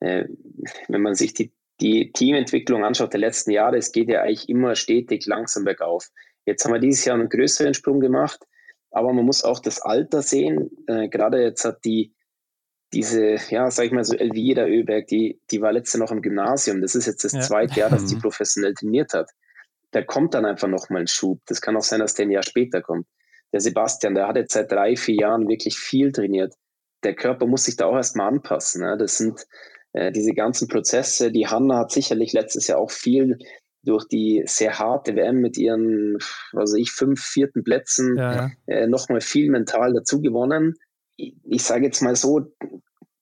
[0.00, 0.24] äh,
[0.88, 4.74] wenn man sich die, die Teamentwicklung anschaut der letzten Jahre, es geht ja eigentlich immer
[4.74, 6.10] stetig langsam bergauf.
[6.44, 8.40] Jetzt haben wir dieses Jahr einen größeren Sprung gemacht
[8.96, 10.70] aber man muss auch das Alter sehen.
[10.86, 12.14] Äh, gerade jetzt hat die,
[12.94, 16.80] diese, ja, sag ich mal so, Elvira Öberg, die, die war letzte noch im Gymnasium.
[16.80, 17.40] Das ist jetzt das ja.
[17.40, 19.28] zweite Jahr, dass die professionell trainiert hat.
[19.90, 21.42] Da kommt dann einfach nochmal ein Schub.
[21.46, 23.06] Das kann auch sein, dass der ein Jahr später kommt.
[23.52, 26.54] Der Sebastian, der hat jetzt seit drei, vier Jahren wirklich viel trainiert.
[27.04, 28.80] Der Körper muss sich da auch erstmal anpassen.
[28.80, 28.96] Ne?
[28.96, 29.46] Das sind
[29.92, 31.30] äh, diese ganzen Prozesse.
[31.30, 33.36] Die Hanna hat sicherlich letztes Jahr auch viel
[33.86, 36.16] durch die sehr harte WM mit ihren,
[36.52, 38.50] was weiß ich, fünf vierten Plätzen ja.
[38.66, 40.74] äh, nochmal viel mental dazu gewonnen.
[41.16, 42.52] Ich, ich sage jetzt mal so,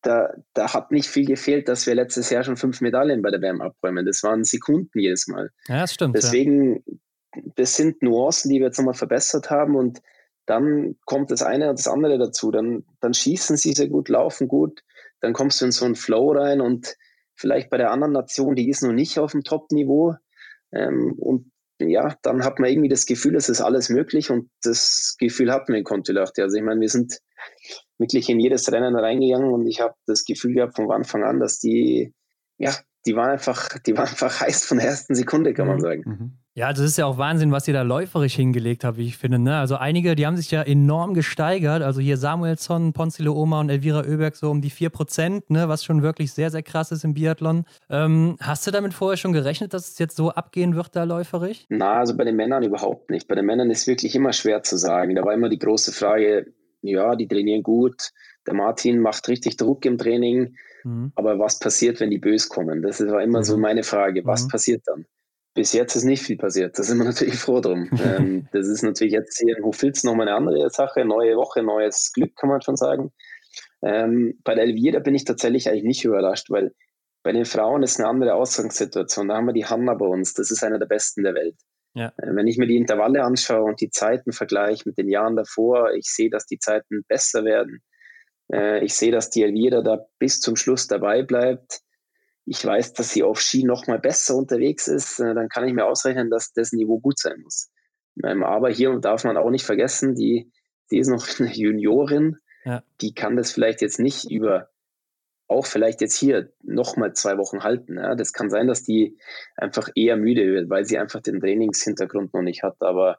[0.03, 3.41] da, da hat nicht viel gefehlt, dass wir letztes Jahr schon fünf Medaillen bei der
[3.41, 4.07] WM abräumen.
[4.07, 5.51] Das waren Sekunden jedes Mal.
[5.69, 6.17] Ja, das stimmt.
[6.17, 7.43] Deswegen, ja.
[7.57, 10.01] das sind Nuancen, die wir jetzt nochmal verbessert haben und
[10.47, 12.51] dann kommt das eine und das andere dazu.
[12.51, 14.83] Dann, dann schießen sie sehr gut, laufen gut,
[15.21, 16.97] dann kommst du in so einen Flow rein und
[17.35, 20.15] vielleicht bei der anderen Nation, die ist noch nicht auf dem Top-Niveau,
[20.75, 25.17] ähm, und ja, dann hat man irgendwie das Gefühl, es ist alles möglich und das
[25.19, 26.41] Gefühl hatten wir in Kontiolahti.
[26.41, 27.21] Also ich meine, wir sind
[27.99, 31.59] wirklich in jedes Rennen reingegangen und ich habe das Gefühl gehabt von Anfang an, dass
[31.59, 32.15] die,
[32.59, 32.75] ja,
[33.07, 35.81] die waren einfach, die waren einfach heiß von der ersten Sekunde, kann man mhm.
[35.81, 36.03] sagen.
[36.07, 36.39] Mhm.
[36.57, 39.41] Ja, das ist ja auch Wahnsinn, was ihr da läuferisch hingelegt habt, wie ich finde.
[39.41, 39.59] Ne?
[39.59, 41.83] Also einige, die haben sich ja enorm gesteigert.
[41.83, 45.69] Also hier Samuelsson, Ponzilo Oma und Elvira Oeberg so um die 4%, ne?
[45.69, 47.65] was schon wirklich sehr, sehr krass ist im Biathlon.
[47.91, 51.65] Ähm, hast du damit vorher schon gerechnet, dass es jetzt so abgehen wird da läuferisch?
[51.71, 53.27] Na, also bei den Männern überhaupt nicht.
[53.27, 55.17] Bei den Männern ist wirklich immer schwer zu sagen.
[55.17, 58.13] Da war immer die große Frage, ja, die trainieren gut.
[58.47, 60.55] Der Martin macht richtig Druck im Training.
[60.85, 61.11] Mhm.
[61.17, 62.81] Aber was passiert, wenn die bös kommen?
[62.81, 63.45] Das war immer mhm.
[63.45, 64.25] so meine Frage.
[64.25, 64.49] Was mhm.
[64.51, 65.05] passiert dann?
[65.55, 66.79] Bis jetzt ist nicht viel passiert.
[66.79, 67.89] Da sind wir natürlich froh drum.
[68.05, 71.05] ähm, das ist natürlich jetzt hier in Hochfilz nochmal eine andere Sache.
[71.05, 73.13] Neue Woche, neues Glück, kann man schon sagen.
[73.83, 76.73] Ähm, bei der Elvira bin ich tatsächlich eigentlich nicht überrascht, weil
[77.23, 79.29] bei den Frauen ist eine andere Ausgangssituation.
[79.29, 80.35] Da haben wir die Hanna bei uns.
[80.35, 81.57] Das ist eine der besten der Welt.
[81.95, 82.13] Ja.
[82.19, 85.93] Äh, wenn ich mir die Intervalle anschaue und die Zeiten vergleiche mit den Jahren davor,
[85.93, 87.83] ich sehe, dass die Zeiten besser werden.
[88.53, 91.81] Äh, ich sehe, dass die Elvira da bis zum Schluss dabei bleibt.
[92.47, 95.19] Ich weiß, dass sie auf Ski noch mal besser unterwegs ist.
[95.21, 97.71] Äh, dann kann ich mir ausrechnen, dass das Niveau gut sein muss.
[98.23, 100.53] Ähm, aber hier darf man auch nicht vergessen, die,
[100.91, 102.37] die ist noch eine Juniorin.
[102.65, 102.83] Ja.
[103.01, 104.69] Die kann das vielleicht jetzt nicht über
[105.47, 107.97] auch vielleicht jetzt hier nochmal zwei Wochen halten.
[107.97, 108.15] Ja.
[108.15, 109.19] Das kann sein, dass die
[109.57, 112.77] einfach eher müde wird, weil sie einfach den Trainingshintergrund noch nicht hat.
[112.81, 113.19] Aber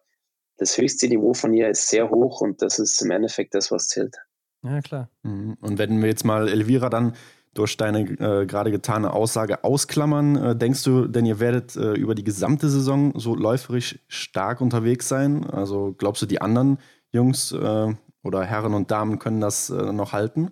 [0.57, 3.87] das höchste Niveau von ihr ist sehr hoch und das ist im Endeffekt das, was
[3.87, 4.15] zählt.
[4.63, 5.09] Ja, klar.
[5.23, 5.57] Mhm.
[5.61, 7.15] Und wenn wir jetzt mal Elvira dann
[7.55, 12.13] durch deine äh, gerade getane Aussage ausklammern, äh, denkst du, denn ihr werdet äh, über
[12.13, 15.49] die gesamte Saison so läuferisch stark unterwegs sein?
[15.49, 16.77] Also glaubst du, die anderen
[17.11, 20.51] Jungs äh, oder Herren und Damen können das äh, noch halten?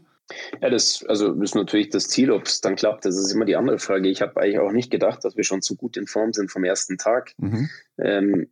[0.62, 3.06] Ja, das also ist natürlich das Ziel, ob es dann klappt.
[3.06, 4.08] Das ist immer die andere Frage.
[4.08, 6.64] Ich habe eigentlich auch nicht gedacht, dass wir schon so gut in Form sind vom
[6.64, 7.34] ersten Tag.
[7.38, 7.70] Mhm.
[7.98, 8.48] Ähm,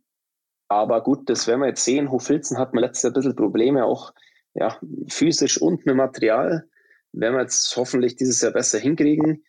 [0.68, 2.10] aber gut, das werden wir jetzt sehen.
[2.10, 4.12] Hofilzen hat man letztes Jahr ein bisschen Probleme, auch
[4.54, 6.68] ja, physisch und mit Material.
[7.12, 9.44] Werden wir jetzt hoffentlich dieses Jahr besser hinkriegen.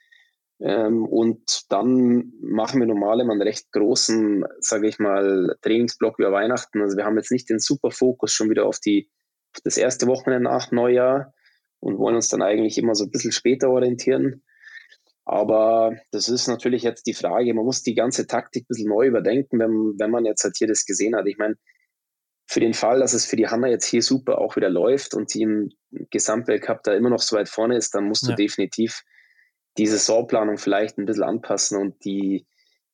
[0.59, 6.31] Ähm, und dann machen wir normal immer einen recht großen, sage ich mal, Trainingsblock über
[6.31, 6.81] Weihnachten.
[6.81, 9.09] Also wir haben jetzt nicht den super Fokus schon wieder auf die
[9.55, 11.33] auf das erste Wochenende nach Neujahr,
[11.83, 14.41] und wollen uns dann eigentlich immer so ein bisschen später orientieren.
[15.25, 19.07] Aber das ist natürlich jetzt die Frage, man muss die ganze Taktik ein bisschen neu
[19.07, 21.27] überdenken, wenn, wenn man jetzt halt hier das gesehen hat.
[21.27, 21.55] Ich meine,
[22.45, 25.33] für den Fall, dass es für die Hanna jetzt hier super auch wieder läuft und
[25.33, 25.69] die im
[26.09, 28.29] Gesamtweltcup da immer noch so weit vorne ist, dann musst ja.
[28.29, 29.03] du definitiv
[29.77, 32.45] die Saisonplanung vielleicht ein bisschen anpassen und die,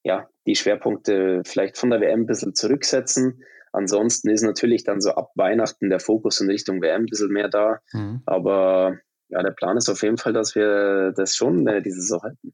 [0.03, 5.11] ja, die Schwerpunkte vielleicht von der WM ein bisschen zurücksetzen Ansonsten ist natürlich dann so
[5.11, 7.79] ab Weihnachten der Fokus in Richtung WM ein bisschen mehr da.
[7.93, 8.21] Mhm.
[8.25, 8.97] Aber
[9.29, 12.53] ja, der Plan ist auf jeden Fall, dass wir das schon äh, diese Saison halten.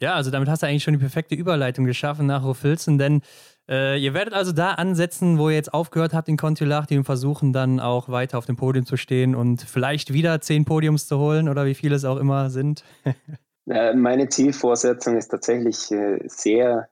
[0.00, 0.14] Ja.
[0.14, 3.22] also damit hast du eigentlich schon die perfekte Überleitung geschaffen nach Rofilzen, denn
[3.68, 7.52] äh, ihr werdet also da ansetzen, wo ihr jetzt aufgehört habt in Kontiolahti und versuchen
[7.52, 11.48] dann auch weiter auf dem Podium zu stehen und vielleicht wieder zehn Podiums zu holen
[11.48, 12.84] oder wie viele es auch immer sind.
[13.66, 16.88] Meine Zielvorsetzung ist tatsächlich äh, sehr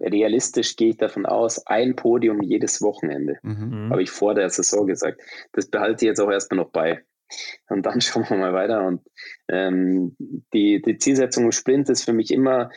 [0.00, 3.38] realistisch gehe ich davon aus, ein Podium jedes Wochenende.
[3.42, 3.90] Mhm.
[3.90, 5.20] Habe ich vor der Saison gesagt.
[5.52, 7.02] Das behalte ich jetzt auch erstmal noch bei.
[7.68, 8.86] Und dann schauen wir mal weiter.
[8.86, 9.00] Und
[9.48, 10.16] ähm,
[10.52, 12.68] die, die Zielsetzung im Sprint ist für mich immer, äh,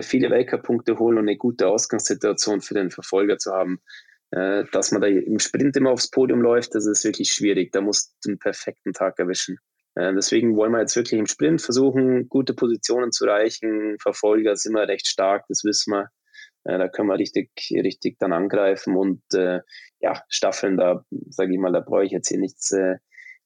[0.00, 3.80] viele Weltcup-Punkte holen und eine gute Ausgangssituation für den Verfolger zu haben.
[4.30, 7.70] Äh, dass man da im Sprint immer aufs Podium läuft, das ist wirklich schwierig.
[7.72, 9.58] Da muss den perfekten Tag erwischen.
[9.94, 13.96] Äh, deswegen wollen wir jetzt wirklich im Sprint versuchen, gute Positionen zu erreichen.
[14.00, 16.08] Verfolger sind immer recht stark, das wissen wir.
[16.64, 19.60] Äh, da können wir richtig, richtig dann angreifen und äh,
[20.00, 22.96] ja, Staffeln, da sage ich mal, da brauche ich jetzt hier nichts, äh,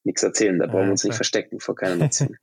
[0.03, 0.57] nichts erzählen.
[0.57, 2.37] Da brauchen wir uns nicht verstecken vor keiner Nation.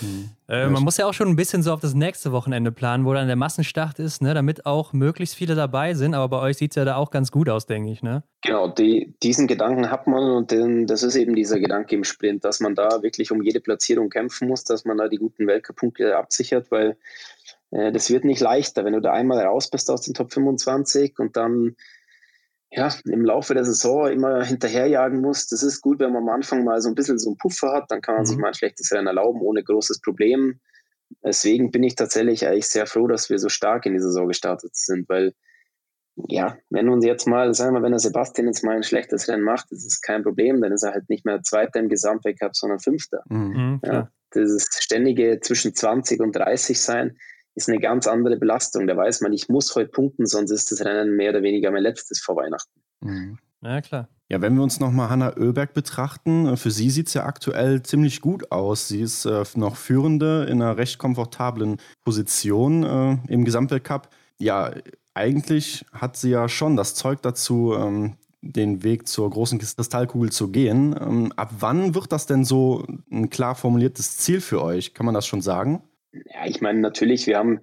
[0.00, 0.30] Mhm.
[0.48, 3.12] Äh, man muss ja auch schon ein bisschen so auf das nächste Wochenende planen, wo
[3.12, 6.14] dann der Massenstart ist, ne, damit auch möglichst viele dabei sind.
[6.14, 8.02] Aber bei euch sieht es ja da auch ganz gut aus, denke ich.
[8.02, 8.22] Ne?
[8.42, 12.44] Genau, die, diesen Gedanken hat man und den, das ist eben dieser Gedanke im Sprint,
[12.44, 16.16] dass man da wirklich um jede Platzierung kämpfen muss, dass man da die guten Weltcup-Punkte
[16.16, 16.96] absichert, weil
[17.70, 21.18] äh, das wird nicht leichter, wenn du da einmal raus bist aus den Top 25
[21.18, 21.76] und dann
[22.72, 25.50] ja, im Laufe der Saison immer hinterherjagen musst.
[25.50, 27.90] Das ist gut, wenn man am Anfang mal so ein bisschen so einen Puffer hat,
[27.90, 28.26] dann kann man mhm.
[28.26, 30.60] sich mal ein schlechtes Rennen erlauben, ohne großes Problem.
[31.24, 34.76] Deswegen bin ich tatsächlich eigentlich sehr froh, dass wir so stark in die Saison gestartet
[34.76, 35.34] sind, weil
[36.28, 39.42] ja, wenn uns jetzt mal, sagen wir, wenn der Sebastian jetzt mal ein schlechtes Rennen
[39.42, 42.78] macht, das ist kein Problem, dann ist er halt nicht mehr Zweiter im Gesamtweltcup, sondern
[42.78, 43.22] Fünfter.
[43.28, 47.16] Mhm, mhm ja, das ständige zwischen 20 und 30 sein,
[47.54, 48.86] ist eine ganz andere Belastung.
[48.86, 51.82] Da weiß man, ich muss heute punkten, sonst ist das Rennen mehr oder weniger mein
[51.82, 52.80] letztes vor Weihnachten.
[53.00, 53.38] Mhm.
[53.62, 54.08] Ja, klar.
[54.30, 57.82] Ja, wenn wir uns nochmal Hanna Oeberg betrachten, äh, für sie sieht es ja aktuell
[57.82, 58.88] ziemlich gut aus.
[58.88, 64.08] Sie ist äh, noch Führende in einer recht komfortablen Position äh, im Gesamtweltcup.
[64.38, 64.70] Ja,
[65.14, 70.48] eigentlich hat sie ja schon das Zeug dazu, ähm, den Weg zur großen Kristallkugel zu
[70.48, 70.94] gehen.
[70.98, 74.94] Ähm, ab wann wird das denn so ein klar formuliertes Ziel für euch?
[74.94, 75.82] Kann man das schon sagen?
[76.12, 77.60] Ja, ich meine, natürlich, wir haben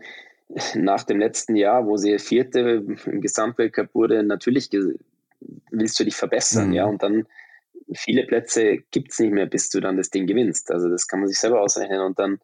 [0.76, 4.70] nach dem letzten Jahr, wo sie Vierte im Gesamtweltcup wurde, natürlich
[5.72, 6.74] willst du dich verbessern, mhm.
[6.74, 7.28] ja, und dann
[7.94, 10.72] viele Plätze gibt es nicht mehr, bis du dann das Ding gewinnst.
[10.72, 12.02] Also das kann man sich selber ausrechnen.
[12.02, 12.40] Und dann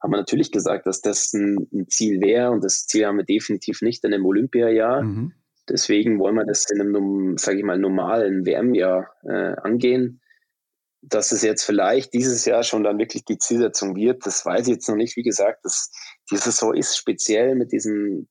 [0.00, 3.24] haben wir natürlich gesagt, dass das ein, ein Ziel wäre und das Ziel haben wir
[3.24, 5.02] definitiv nicht in einem Olympiajahr.
[5.02, 5.32] Mhm.
[5.68, 10.20] Deswegen wollen wir das in einem, sage ich mal, normalen WM-Jahr äh, angehen
[11.02, 14.74] dass es jetzt vielleicht dieses Jahr schon dann wirklich die Zielsetzung wird, das weiß ich
[14.74, 15.16] jetzt noch nicht.
[15.16, 15.90] Wie gesagt, das,
[16.30, 18.28] die Saison ist speziell mit diesen,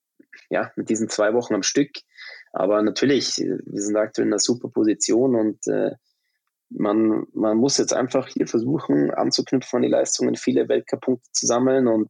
[0.49, 1.91] ja, mit diesen zwei Wochen am Stück.
[2.53, 5.91] Aber natürlich, wir sind aktuell in einer super Position und äh,
[6.69, 11.87] man, man muss jetzt einfach hier versuchen, anzuknüpfen an die Leistungen, viele Weltcup-Punkte zu sammeln
[11.87, 12.09] und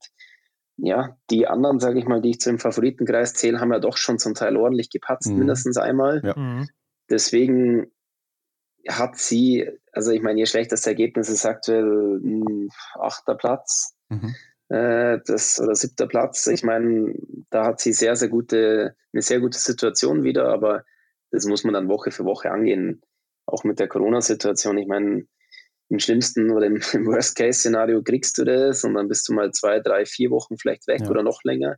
[0.77, 3.97] ja, die anderen, sage ich mal, die ich zu dem Favoritenkreis zähle, haben ja doch
[3.97, 5.39] schon zum Teil ordentlich gepatzt, mhm.
[5.39, 6.21] mindestens einmal.
[6.23, 6.37] Ja.
[6.37, 6.69] Mhm.
[7.09, 7.91] Deswegen
[8.87, 13.95] hat sie, also ich meine, ihr schlechtes Ergebnis ist aktuell ein achter Platz.
[14.09, 14.35] Mhm.
[14.69, 16.47] Äh, das, oder siebter Platz.
[16.47, 17.13] Ich meine,
[17.49, 20.83] da hat sie sehr, sehr gute, eine sehr gute Situation wieder, aber
[21.31, 23.01] das muss man dann Woche für Woche angehen.
[23.45, 24.77] Auch mit der Corona-Situation.
[24.77, 25.25] Ich meine,
[25.89, 29.79] im schlimmsten oder im, im Worst-Case-Szenario kriegst du das und dann bist du mal zwei,
[29.79, 31.09] drei, vier Wochen vielleicht weg ja.
[31.09, 31.75] oder noch länger.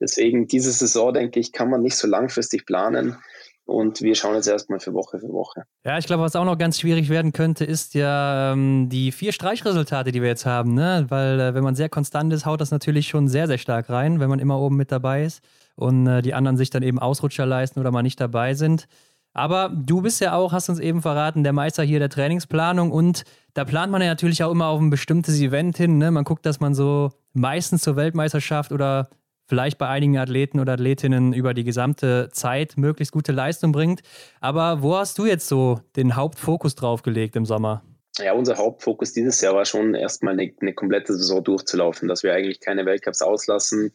[0.00, 3.18] Deswegen, diese Saison, denke ich, kann man nicht so langfristig planen.
[3.64, 5.62] Und wir schauen jetzt erstmal für Woche für Woche.
[5.84, 9.32] Ja, ich glaube, was auch noch ganz schwierig werden könnte, ist ja ähm, die vier
[9.32, 10.74] Streichresultate, die wir jetzt haben.
[10.74, 11.06] Ne?
[11.08, 14.20] Weil, äh, wenn man sehr konstant ist, haut das natürlich schon sehr, sehr stark rein,
[14.20, 15.42] wenn man immer oben mit dabei ist
[15.76, 18.88] und äh, die anderen sich dann eben Ausrutscher leisten oder mal nicht dabei sind.
[19.34, 23.24] Aber du bist ja auch, hast uns eben verraten, der Meister hier der Trainingsplanung und
[23.54, 25.98] da plant man ja natürlich auch immer auf ein bestimmtes Event hin.
[25.98, 26.10] Ne?
[26.10, 29.08] Man guckt, dass man so meistens zur Weltmeisterschaft oder
[29.52, 34.00] vielleicht bei einigen Athleten oder Athletinnen über die gesamte Zeit möglichst gute Leistung bringt.
[34.40, 37.82] Aber wo hast du jetzt so den Hauptfokus drauf gelegt im Sommer?
[38.16, 42.32] Ja, unser Hauptfokus dieses Jahr war schon erstmal eine, eine komplette Saison durchzulaufen, dass wir
[42.32, 43.92] eigentlich keine Weltcups auslassen.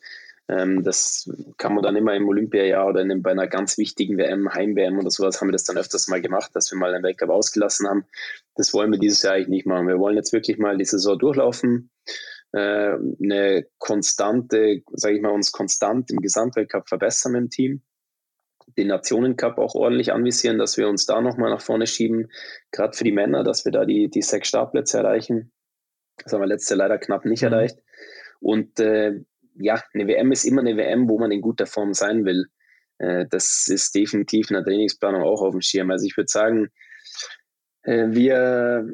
[0.48, 4.54] Ähm, das kann man dann immer im Olympiajahr oder in, bei einer ganz wichtigen WM,
[4.54, 7.32] Heim-WM oder sowas, haben wir das dann öfters mal gemacht, dass wir mal einen Weltcup
[7.32, 8.06] ausgelassen haben.
[8.56, 9.88] Das wollen wir dieses Jahr eigentlich nicht machen.
[9.88, 11.90] Wir wollen jetzt wirklich mal die Saison durchlaufen
[12.54, 17.82] eine konstante, sage ich mal, uns konstant im Gesamtweltcup verbessern im Team.
[18.78, 22.32] Den Nationencup auch ordentlich anvisieren, dass wir uns da nochmal nach vorne schieben,
[22.72, 25.52] gerade für die Männer, dass wir da die, die sechs Startplätze erreichen.
[26.24, 27.54] Das haben wir letztes Jahr leider knapp nicht mhm.
[27.54, 27.80] erreicht.
[28.40, 29.22] Und äh,
[29.56, 32.48] ja, eine WM ist immer eine WM, wo man in guter Form sein will.
[32.98, 35.92] Äh, das ist definitiv in der Trainingsplanung auch auf dem Schirm.
[35.92, 36.70] Also ich würde sagen,
[37.84, 38.88] äh, wir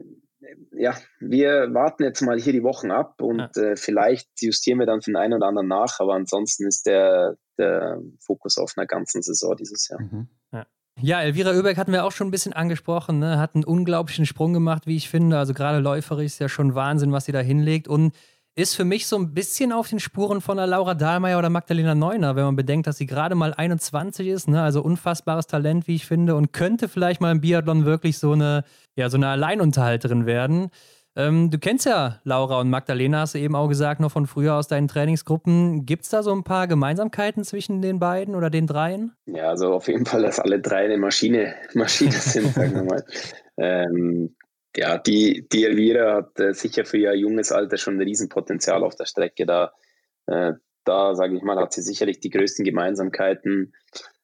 [0.71, 3.61] ja, wir warten jetzt mal hier die Wochen ab und ja.
[3.61, 7.35] äh, vielleicht justieren wir dann für den einen oder anderen nach, aber ansonsten ist der,
[7.57, 10.01] der Fokus auf einer ganzen Saison dieses Jahr.
[10.01, 10.27] Mhm.
[10.51, 10.65] Ja.
[11.01, 13.39] Ja, Elvira Oeberg hatten wir auch schon ein bisschen angesprochen, ne?
[13.39, 15.37] hat einen unglaublichen Sprung gemacht, wie ich finde.
[15.37, 17.87] Also gerade läuferisch ist ja schon Wahnsinn, was sie da hinlegt.
[17.87, 18.13] Und
[18.55, 21.95] ist für mich so ein bisschen auf den Spuren von der Laura Dahlmeier oder Magdalena
[21.95, 24.61] Neuner, wenn man bedenkt, dass sie gerade mal 21 ist, ne?
[24.61, 28.63] also unfassbares Talent, wie ich finde, und könnte vielleicht mal im Biathlon wirklich so eine,
[28.95, 30.69] ja, so eine Alleinunterhalterin werden.
[31.15, 34.55] Ähm, du kennst ja Laura und Magdalena, hast du eben auch gesagt, noch von früher
[34.55, 35.85] aus deinen Trainingsgruppen.
[35.85, 39.13] Gibt es da so ein paar Gemeinsamkeiten zwischen den beiden oder den dreien?
[39.25, 43.03] Ja, also auf jeden Fall, dass alle drei eine Maschine, Maschine sind, sagen wir mal.
[43.55, 44.35] Ähm,
[44.75, 48.95] ja, die, die Elvira hat äh, sicher für ihr junges Alter schon ein Riesenpotenzial auf
[48.95, 49.45] der Strecke.
[49.45, 49.73] Da,
[50.25, 53.73] äh, da sage ich mal, hat sie sicherlich die größten Gemeinsamkeiten.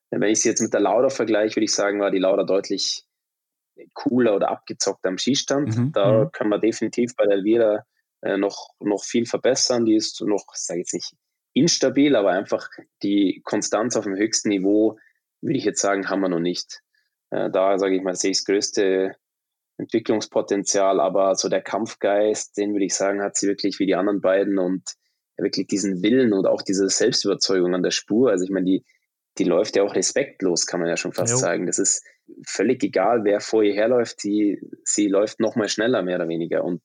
[0.09, 3.05] Wenn ich sie jetzt mit der Laura vergleiche, würde ich sagen, war die Laura deutlich
[3.93, 5.77] cooler oder abgezockter am Skistand.
[5.77, 5.91] Mhm.
[5.91, 6.31] Da mhm.
[6.31, 7.85] können wir definitiv bei der Elvira
[8.21, 9.85] äh, noch, noch viel verbessern.
[9.85, 11.13] Die ist noch, ich sage jetzt nicht
[11.53, 12.69] instabil, aber einfach
[13.03, 14.97] die Konstanz auf dem höchsten Niveau,
[15.41, 16.81] würde ich jetzt sagen, haben wir noch nicht.
[17.29, 19.15] Äh, da, sage ich mal, sehe ich das größte
[19.79, 24.21] Entwicklungspotenzial, aber so der Kampfgeist, den würde ich sagen, hat sie wirklich wie die anderen
[24.21, 24.83] beiden und
[25.37, 28.29] wirklich diesen Willen und auch diese Selbstüberzeugung an der Spur.
[28.29, 28.85] Also ich meine, die,
[29.37, 31.37] die läuft ja auch respektlos, kann man ja schon fast jo.
[31.37, 31.65] sagen.
[31.65, 32.03] Das ist
[32.45, 36.63] völlig egal, wer vor ihr herläuft, sie, sie läuft noch mal schneller, mehr oder weniger.
[36.63, 36.81] Und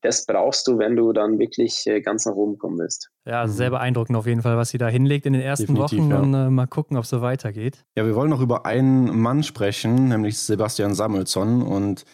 [0.00, 3.10] das brauchst du, wenn du dann wirklich äh, ganz nach oben kommen willst.
[3.24, 5.98] Ja, also sehr beeindruckend auf jeden Fall, was sie da hinlegt in den ersten Definitiv,
[6.00, 6.18] Wochen ja.
[6.18, 7.84] und äh, mal gucken, ob es so weitergeht.
[7.96, 11.62] Ja, wir wollen noch über einen Mann sprechen, nämlich Sebastian Samuelsson.
[11.62, 12.04] Und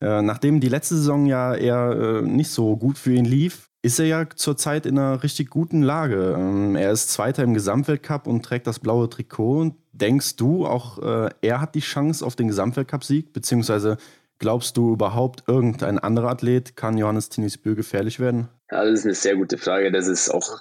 [0.00, 3.98] äh, nachdem die letzte Saison ja eher äh, nicht so gut für ihn lief, ist
[3.98, 6.34] er ja zurzeit in einer richtig guten Lage.
[6.36, 9.72] Ähm, er ist Zweiter im Gesamtweltcup und trägt das blaue Trikot.
[9.92, 13.32] Denkst du, auch äh, er hat die Chance auf den Gesamtweltcup-Sieg?
[13.32, 13.96] Beziehungsweise
[14.38, 18.48] glaubst du überhaupt, irgendein anderer Athlet kann Johannes Tinisbö gefährlich werden?
[18.70, 19.90] Ja, das ist eine sehr gute Frage.
[19.90, 20.60] Das ist auch,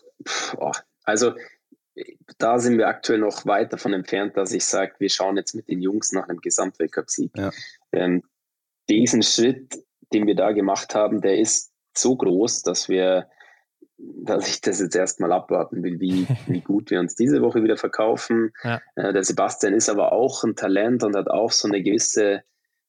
[0.58, 0.72] oh,
[1.04, 1.34] also
[2.38, 5.68] da sind wir aktuell noch weit davon entfernt, dass ich sage, wir schauen jetzt mit
[5.68, 7.32] den Jungs nach einem Gesamtweltcup-Sieg.
[7.36, 7.52] Ja.
[7.92, 8.24] Ähm,
[8.90, 13.28] diesen Schritt, den wir da gemacht haben, der ist so groß, dass wir,
[13.98, 17.78] dass ich das jetzt erstmal abwarten will, wie, wie gut wir uns diese Woche wieder
[17.78, 18.52] verkaufen.
[18.64, 18.82] Ja.
[18.96, 22.44] Äh, der Sebastian ist aber auch ein Talent und hat auch so eine gewisse,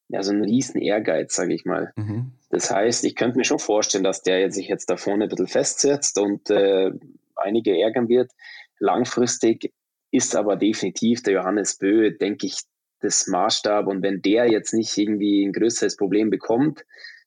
[0.09, 1.93] ja, so einen riesen Ehrgeiz, sage ich mal.
[1.97, 2.33] Mhm.
[2.51, 5.47] Das heißt, ich könnte mir schon vorstellen, dass der sich jetzt da vorne ein bisschen
[5.47, 6.91] festsetzt und äh,
[7.37, 8.33] einige ärgern wird.
[8.79, 9.73] Langfristig
[10.11, 12.63] ist aber definitiv der Johannes Bö, denke ich,
[13.01, 13.87] das Maßstab.
[13.87, 16.85] Und wenn der jetzt nicht irgendwie ein größeres Problem bekommt,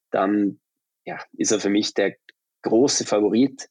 [0.10, 0.60] dann
[1.06, 2.16] ja, ist er für mich der
[2.64, 3.70] große Favorit.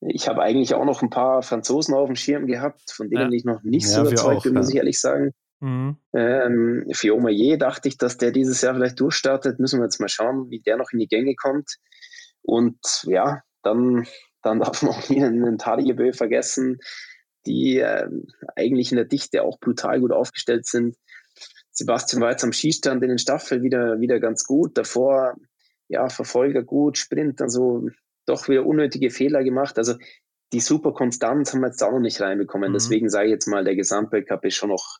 [0.00, 3.36] Ich habe eigentlich auch noch ein paar Franzosen auf dem Schirm gehabt, von denen ja.
[3.36, 5.32] ich noch nicht ja, so überzeugt bin, muss ich ehrlich sagen.
[5.60, 5.96] Mhm.
[6.14, 9.60] Ähm, Fioma Je dachte ich, dass der dieses Jahr vielleicht durchstartet.
[9.60, 11.76] Müssen wir jetzt mal schauen, wie der noch in die Gänge kommt.
[12.42, 14.06] Und ja, dann,
[14.42, 16.78] dann darf man auch hier einen Tariebö vergessen,
[17.46, 18.08] die äh,
[18.56, 20.96] eigentlich in der Dichte auch brutal gut aufgestellt sind.
[21.72, 24.76] Sebastian war jetzt am Schießstand in den Staffel wieder, wieder ganz gut.
[24.76, 25.36] Davor,
[25.88, 27.88] ja, Verfolger gut, Sprint, also
[28.26, 29.78] doch wieder unnötige Fehler gemacht.
[29.78, 29.94] Also
[30.52, 32.70] die super Konstanz haben wir jetzt auch noch nicht reinbekommen.
[32.70, 32.74] Mhm.
[32.74, 34.98] Deswegen sage ich jetzt mal, der Gesamtweltcup ist schon noch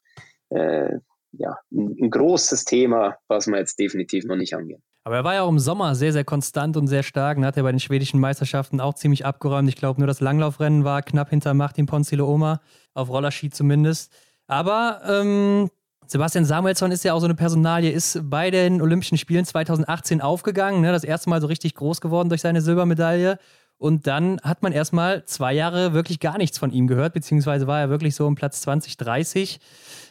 [0.51, 0.99] äh,
[1.33, 4.83] ja, ein, ein, großes Thema, was wir jetzt definitiv noch nicht angehen.
[5.05, 7.57] Aber er war ja auch im Sommer sehr, sehr konstant und sehr stark und hat
[7.57, 9.69] ja bei den schwedischen Meisterschaften auch ziemlich abgeräumt.
[9.69, 12.61] Ich glaube, nur das Langlaufrennen war knapp hinter Martin Ponzilo Oma,
[12.95, 14.13] auf Rollerski zumindest.
[14.47, 15.71] Aber ähm,
[16.07, 20.81] Sebastian Samuelsson ist ja auch so eine Personalie, ist bei den Olympischen Spielen 2018 aufgegangen,
[20.81, 23.39] ne, das erste Mal so richtig groß geworden durch seine Silbermedaille.
[23.81, 27.81] Und dann hat man erstmal zwei Jahre wirklich gar nichts von ihm gehört, beziehungsweise war
[27.81, 29.59] er wirklich so um Platz 20, 30.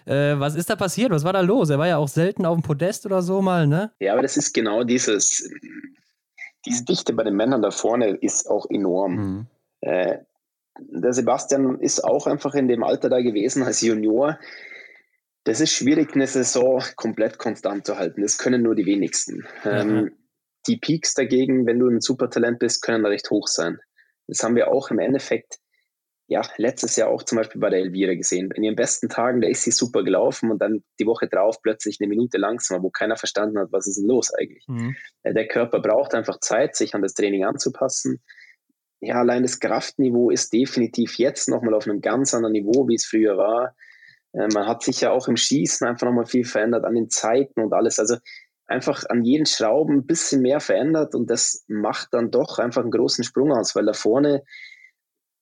[0.06, 1.12] Äh, was ist da passiert?
[1.12, 1.70] Was war da los?
[1.70, 3.92] Er war ja auch selten auf dem Podest oder so mal, ne?
[4.00, 5.48] Ja, aber das ist genau dieses,
[6.66, 9.16] diese Dichte bei den Männern da vorne ist auch enorm.
[9.16, 9.46] Mhm.
[9.82, 10.18] Äh,
[10.80, 14.40] der Sebastian ist auch einfach in dem Alter da gewesen als Junior
[15.46, 18.22] das ist schwierig, eine Saison komplett konstant zu halten.
[18.22, 19.46] Das können nur die wenigsten.
[19.64, 19.72] Mhm.
[19.72, 20.12] Ähm,
[20.70, 23.80] die Peaks dagegen, wenn du ein Supertalent bist, können recht hoch sein.
[24.28, 25.58] Das haben wir auch im Endeffekt,
[26.28, 28.52] ja, letztes Jahr auch zum Beispiel bei der Elvira gesehen.
[28.52, 31.98] In ihren besten Tagen, da ist sie super gelaufen und dann die Woche drauf plötzlich
[32.00, 34.64] eine Minute langsamer, wo keiner verstanden hat, was ist denn los eigentlich.
[34.68, 34.96] Mhm.
[35.24, 38.22] Äh, der Körper braucht einfach Zeit, sich an das Training anzupassen.
[39.02, 43.06] Ja, allein das Kraftniveau ist definitiv jetzt nochmal auf einem ganz anderen Niveau, wie es
[43.06, 43.76] früher war.
[44.34, 47.62] Äh, man hat sich ja auch im Schießen einfach nochmal viel verändert, an den Zeiten
[47.62, 47.98] und alles.
[47.98, 48.18] Also
[48.70, 52.92] einfach an jeden Schrauben ein bisschen mehr verändert und das macht dann doch einfach einen
[52.92, 54.44] großen Sprung aus, weil da vorne,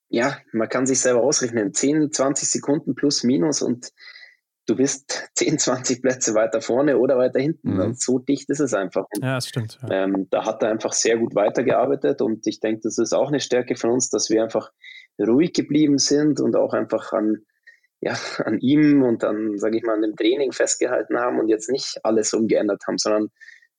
[0.09, 3.91] ja, man kann sich selber ausrechnen, 10, 20 Sekunden plus minus und
[4.65, 7.75] du bist 10, 20 Plätze weiter vorne oder weiter hinten.
[7.75, 7.93] Mhm.
[7.95, 9.05] So dicht ist es einfach.
[9.13, 9.77] Und, ja, das stimmt.
[9.81, 10.03] Ja.
[10.03, 13.41] Ähm, da hat er einfach sehr gut weitergearbeitet und ich denke, das ist auch eine
[13.41, 14.71] Stärke von uns, dass wir einfach
[15.19, 17.43] ruhig geblieben sind und auch einfach an
[18.01, 18.13] ja,
[18.45, 21.99] an ihm und an, sage ich mal, an dem Training festgehalten haben und jetzt nicht
[22.03, 23.29] alles umgeändert haben, sondern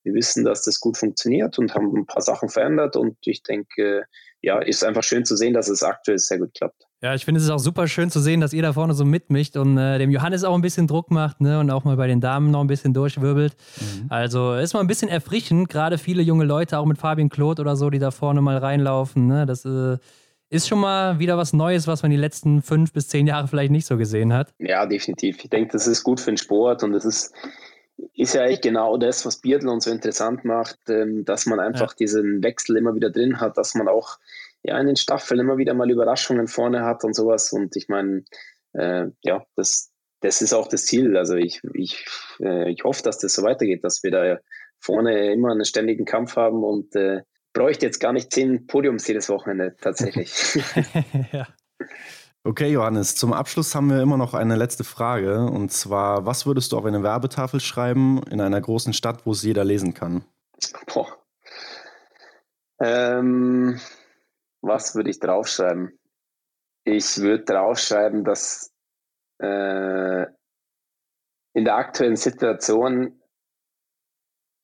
[0.04, 4.04] wir wissen, dass das gut funktioniert und haben ein paar Sachen verändert und ich denke,
[4.40, 6.84] ja, ist einfach schön zu sehen, dass es aktuell sehr gut klappt.
[7.00, 9.04] Ja, ich finde es ist auch super schön zu sehen, dass ihr da vorne so
[9.04, 12.08] mitmischt und äh, dem Johannes auch ein bisschen Druck macht ne, und auch mal bei
[12.08, 13.56] den Damen noch ein bisschen durchwirbelt.
[13.80, 14.06] Mhm.
[14.08, 17.76] Also ist mal ein bisschen erfrischend, gerade viele junge Leute, auch mit Fabian Kloth oder
[17.76, 19.28] so, die da vorne mal reinlaufen.
[19.28, 19.98] Ne, das äh,
[20.50, 23.70] ist schon mal wieder was Neues, was man die letzten fünf bis zehn Jahre vielleicht
[23.70, 24.54] nicht so gesehen hat.
[24.58, 25.44] Ja, definitiv.
[25.44, 27.34] Ich denke, das ist gut für den Sport und das ist,
[28.14, 31.96] ist ja eigentlich genau das, was Biathlon so interessant macht, ähm, dass man einfach ja.
[32.00, 34.18] diesen Wechsel immer wieder drin hat, dass man auch
[34.62, 37.52] ja, in den Staffeln immer wieder mal Überraschungen vorne hat und sowas.
[37.52, 38.24] Und ich meine,
[38.72, 41.16] äh, ja, das, das ist auch das Ziel.
[41.16, 42.06] Also ich, ich,
[42.40, 44.38] äh, ich hoffe, dass das so weitergeht, dass wir da
[44.80, 47.22] vorne immer einen ständigen Kampf haben und äh,
[47.58, 50.32] bräuchte jetzt gar nicht zehn Podiums jedes Wochenende tatsächlich.
[51.32, 51.48] ja.
[52.44, 55.40] Okay, Johannes, zum Abschluss haben wir immer noch eine letzte Frage.
[55.40, 59.42] Und zwar, was würdest du auf eine Werbetafel schreiben in einer großen Stadt, wo es
[59.42, 60.24] jeder lesen kann?
[60.86, 61.18] Boah.
[62.80, 63.80] Ähm,
[64.60, 65.98] was würde ich draufschreiben?
[66.84, 68.72] Ich würde draufschreiben, dass
[69.42, 70.22] äh,
[71.54, 73.20] in der aktuellen Situation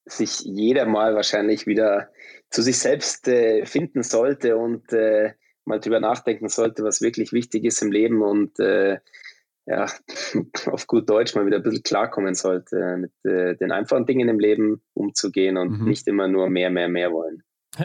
[0.07, 2.11] sich jeder mal wahrscheinlich wieder
[2.55, 5.33] zu sich selbst äh, finden sollte und äh,
[5.65, 8.99] mal drüber nachdenken sollte, was wirklich wichtig ist im Leben und äh,
[9.67, 9.87] ja,
[10.67, 14.39] auf gut Deutsch mal wieder ein bisschen klarkommen sollte, mit äh, den einfachen Dingen im
[14.39, 15.89] Leben umzugehen und mhm.
[15.89, 17.43] nicht immer nur mehr, mehr, mehr wollen.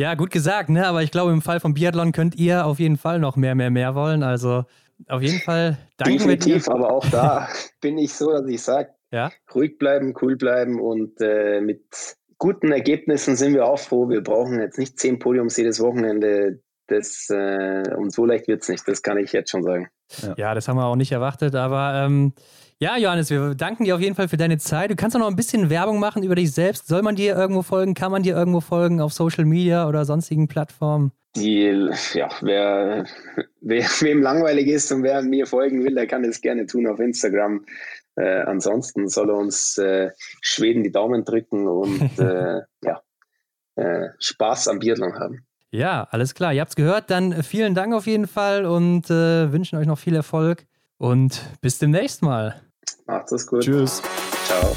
[0.00, 0.86] Ja, gut gesagt, ne?
[0.86, 3.70] aber ich glaube, im Fall von Biathlon könnt ihr auf jeden Fall noch mehr, mehr,
[3.70, 4.22] mehr wollen.
[4.22, 4.64] Also
[5.08, 6.18] auf jeden Fall danke.
[6.18, 7.48] Definitiv, aber auch da
[7.80, 9.32] bin ich so, dass ich sage, ja?
[9.52, 14.08] ruhig bleiben, cool bleiben und äh, mit guten Ergebnissen sind wir auch froh.
[14.08, 16.60] Wir brauchen jetzt nicht zehn Podiums jedes Wochenende.
[16.86, 19.88] Das, äh, und so leicht wird es nicht, das kann ich jetzt schon sagen.
[20.22, 20.34] Ja.
[20.38, 22.32] ja, das haben wir auch nicht erwartet, aber ähm,
[22.80, 24.90] ja, Johannes, wir danken dir auf jeden Fall für deine Zeit.
[24.90, 26.86] Du kannst auch noch ein bisschen Werbung machen über dich selbst.
[26.86, 27.94] Soll man dir irgendwo folgen?
[27.94, 31.10] Kann man dir irgendwo folgen auf Social Media oder sonstigen Plattformen?
[31.34, 33.04] Die, ja, wer,
[33.60, 37.00] wer, wem langweilig ist und wer mir folgen will, der kann das gerne tun auf
[37.00, 37.64] Instagram.
[38.14, 43.02] Äh, ansonsten soll er uns äh, Schweden die Daumen drücken und äh, ja,
[43.74, 45.44] äh, Spaß am Biathlon haben.
[45.70, 46.54] Ja, alles klar.
[46.54, 47.10] Ihr habt es gehört.
[47.10, 50.64] Dann vielen Dank auf jeden Fall und äh, wünschen euch noch viel Erfolg
[50.96, 52.60] und bis demnächst mal.
[53.06, 53.62] Macht es gut.
[53.62, 54.02] Tschüss.
[54.46, 54.76] Ciao.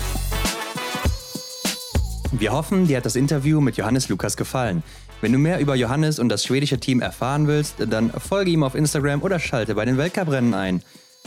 [2.31, 4.83] Wir hoffen, dir hat das Interview mit Johannes Lukas gefallen.
[5.21, 8.73] Wenn du mehr über Johannes und das schwedische Team erfahren willst, dann folge ihm auf
[8.73, 10.81] Instagram oder schalte bei den Weltcuprennen ein.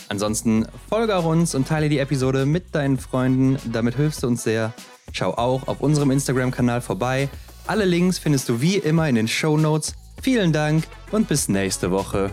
[0.09, 3.59] Ansonsten folge auch uns und teile die Episode mit deinen Freunden.
[3.73, 4.73] Damit hilfst du uns sehr.
[5.13, 7.29] Schau auch auf unserem Instagram-Kanal vorbei.
[7.67, 9.95] Alle Links findest du wie immer in den Show Notes.
[10.21, 12.31] Vielen Dank und bis nächste Woche.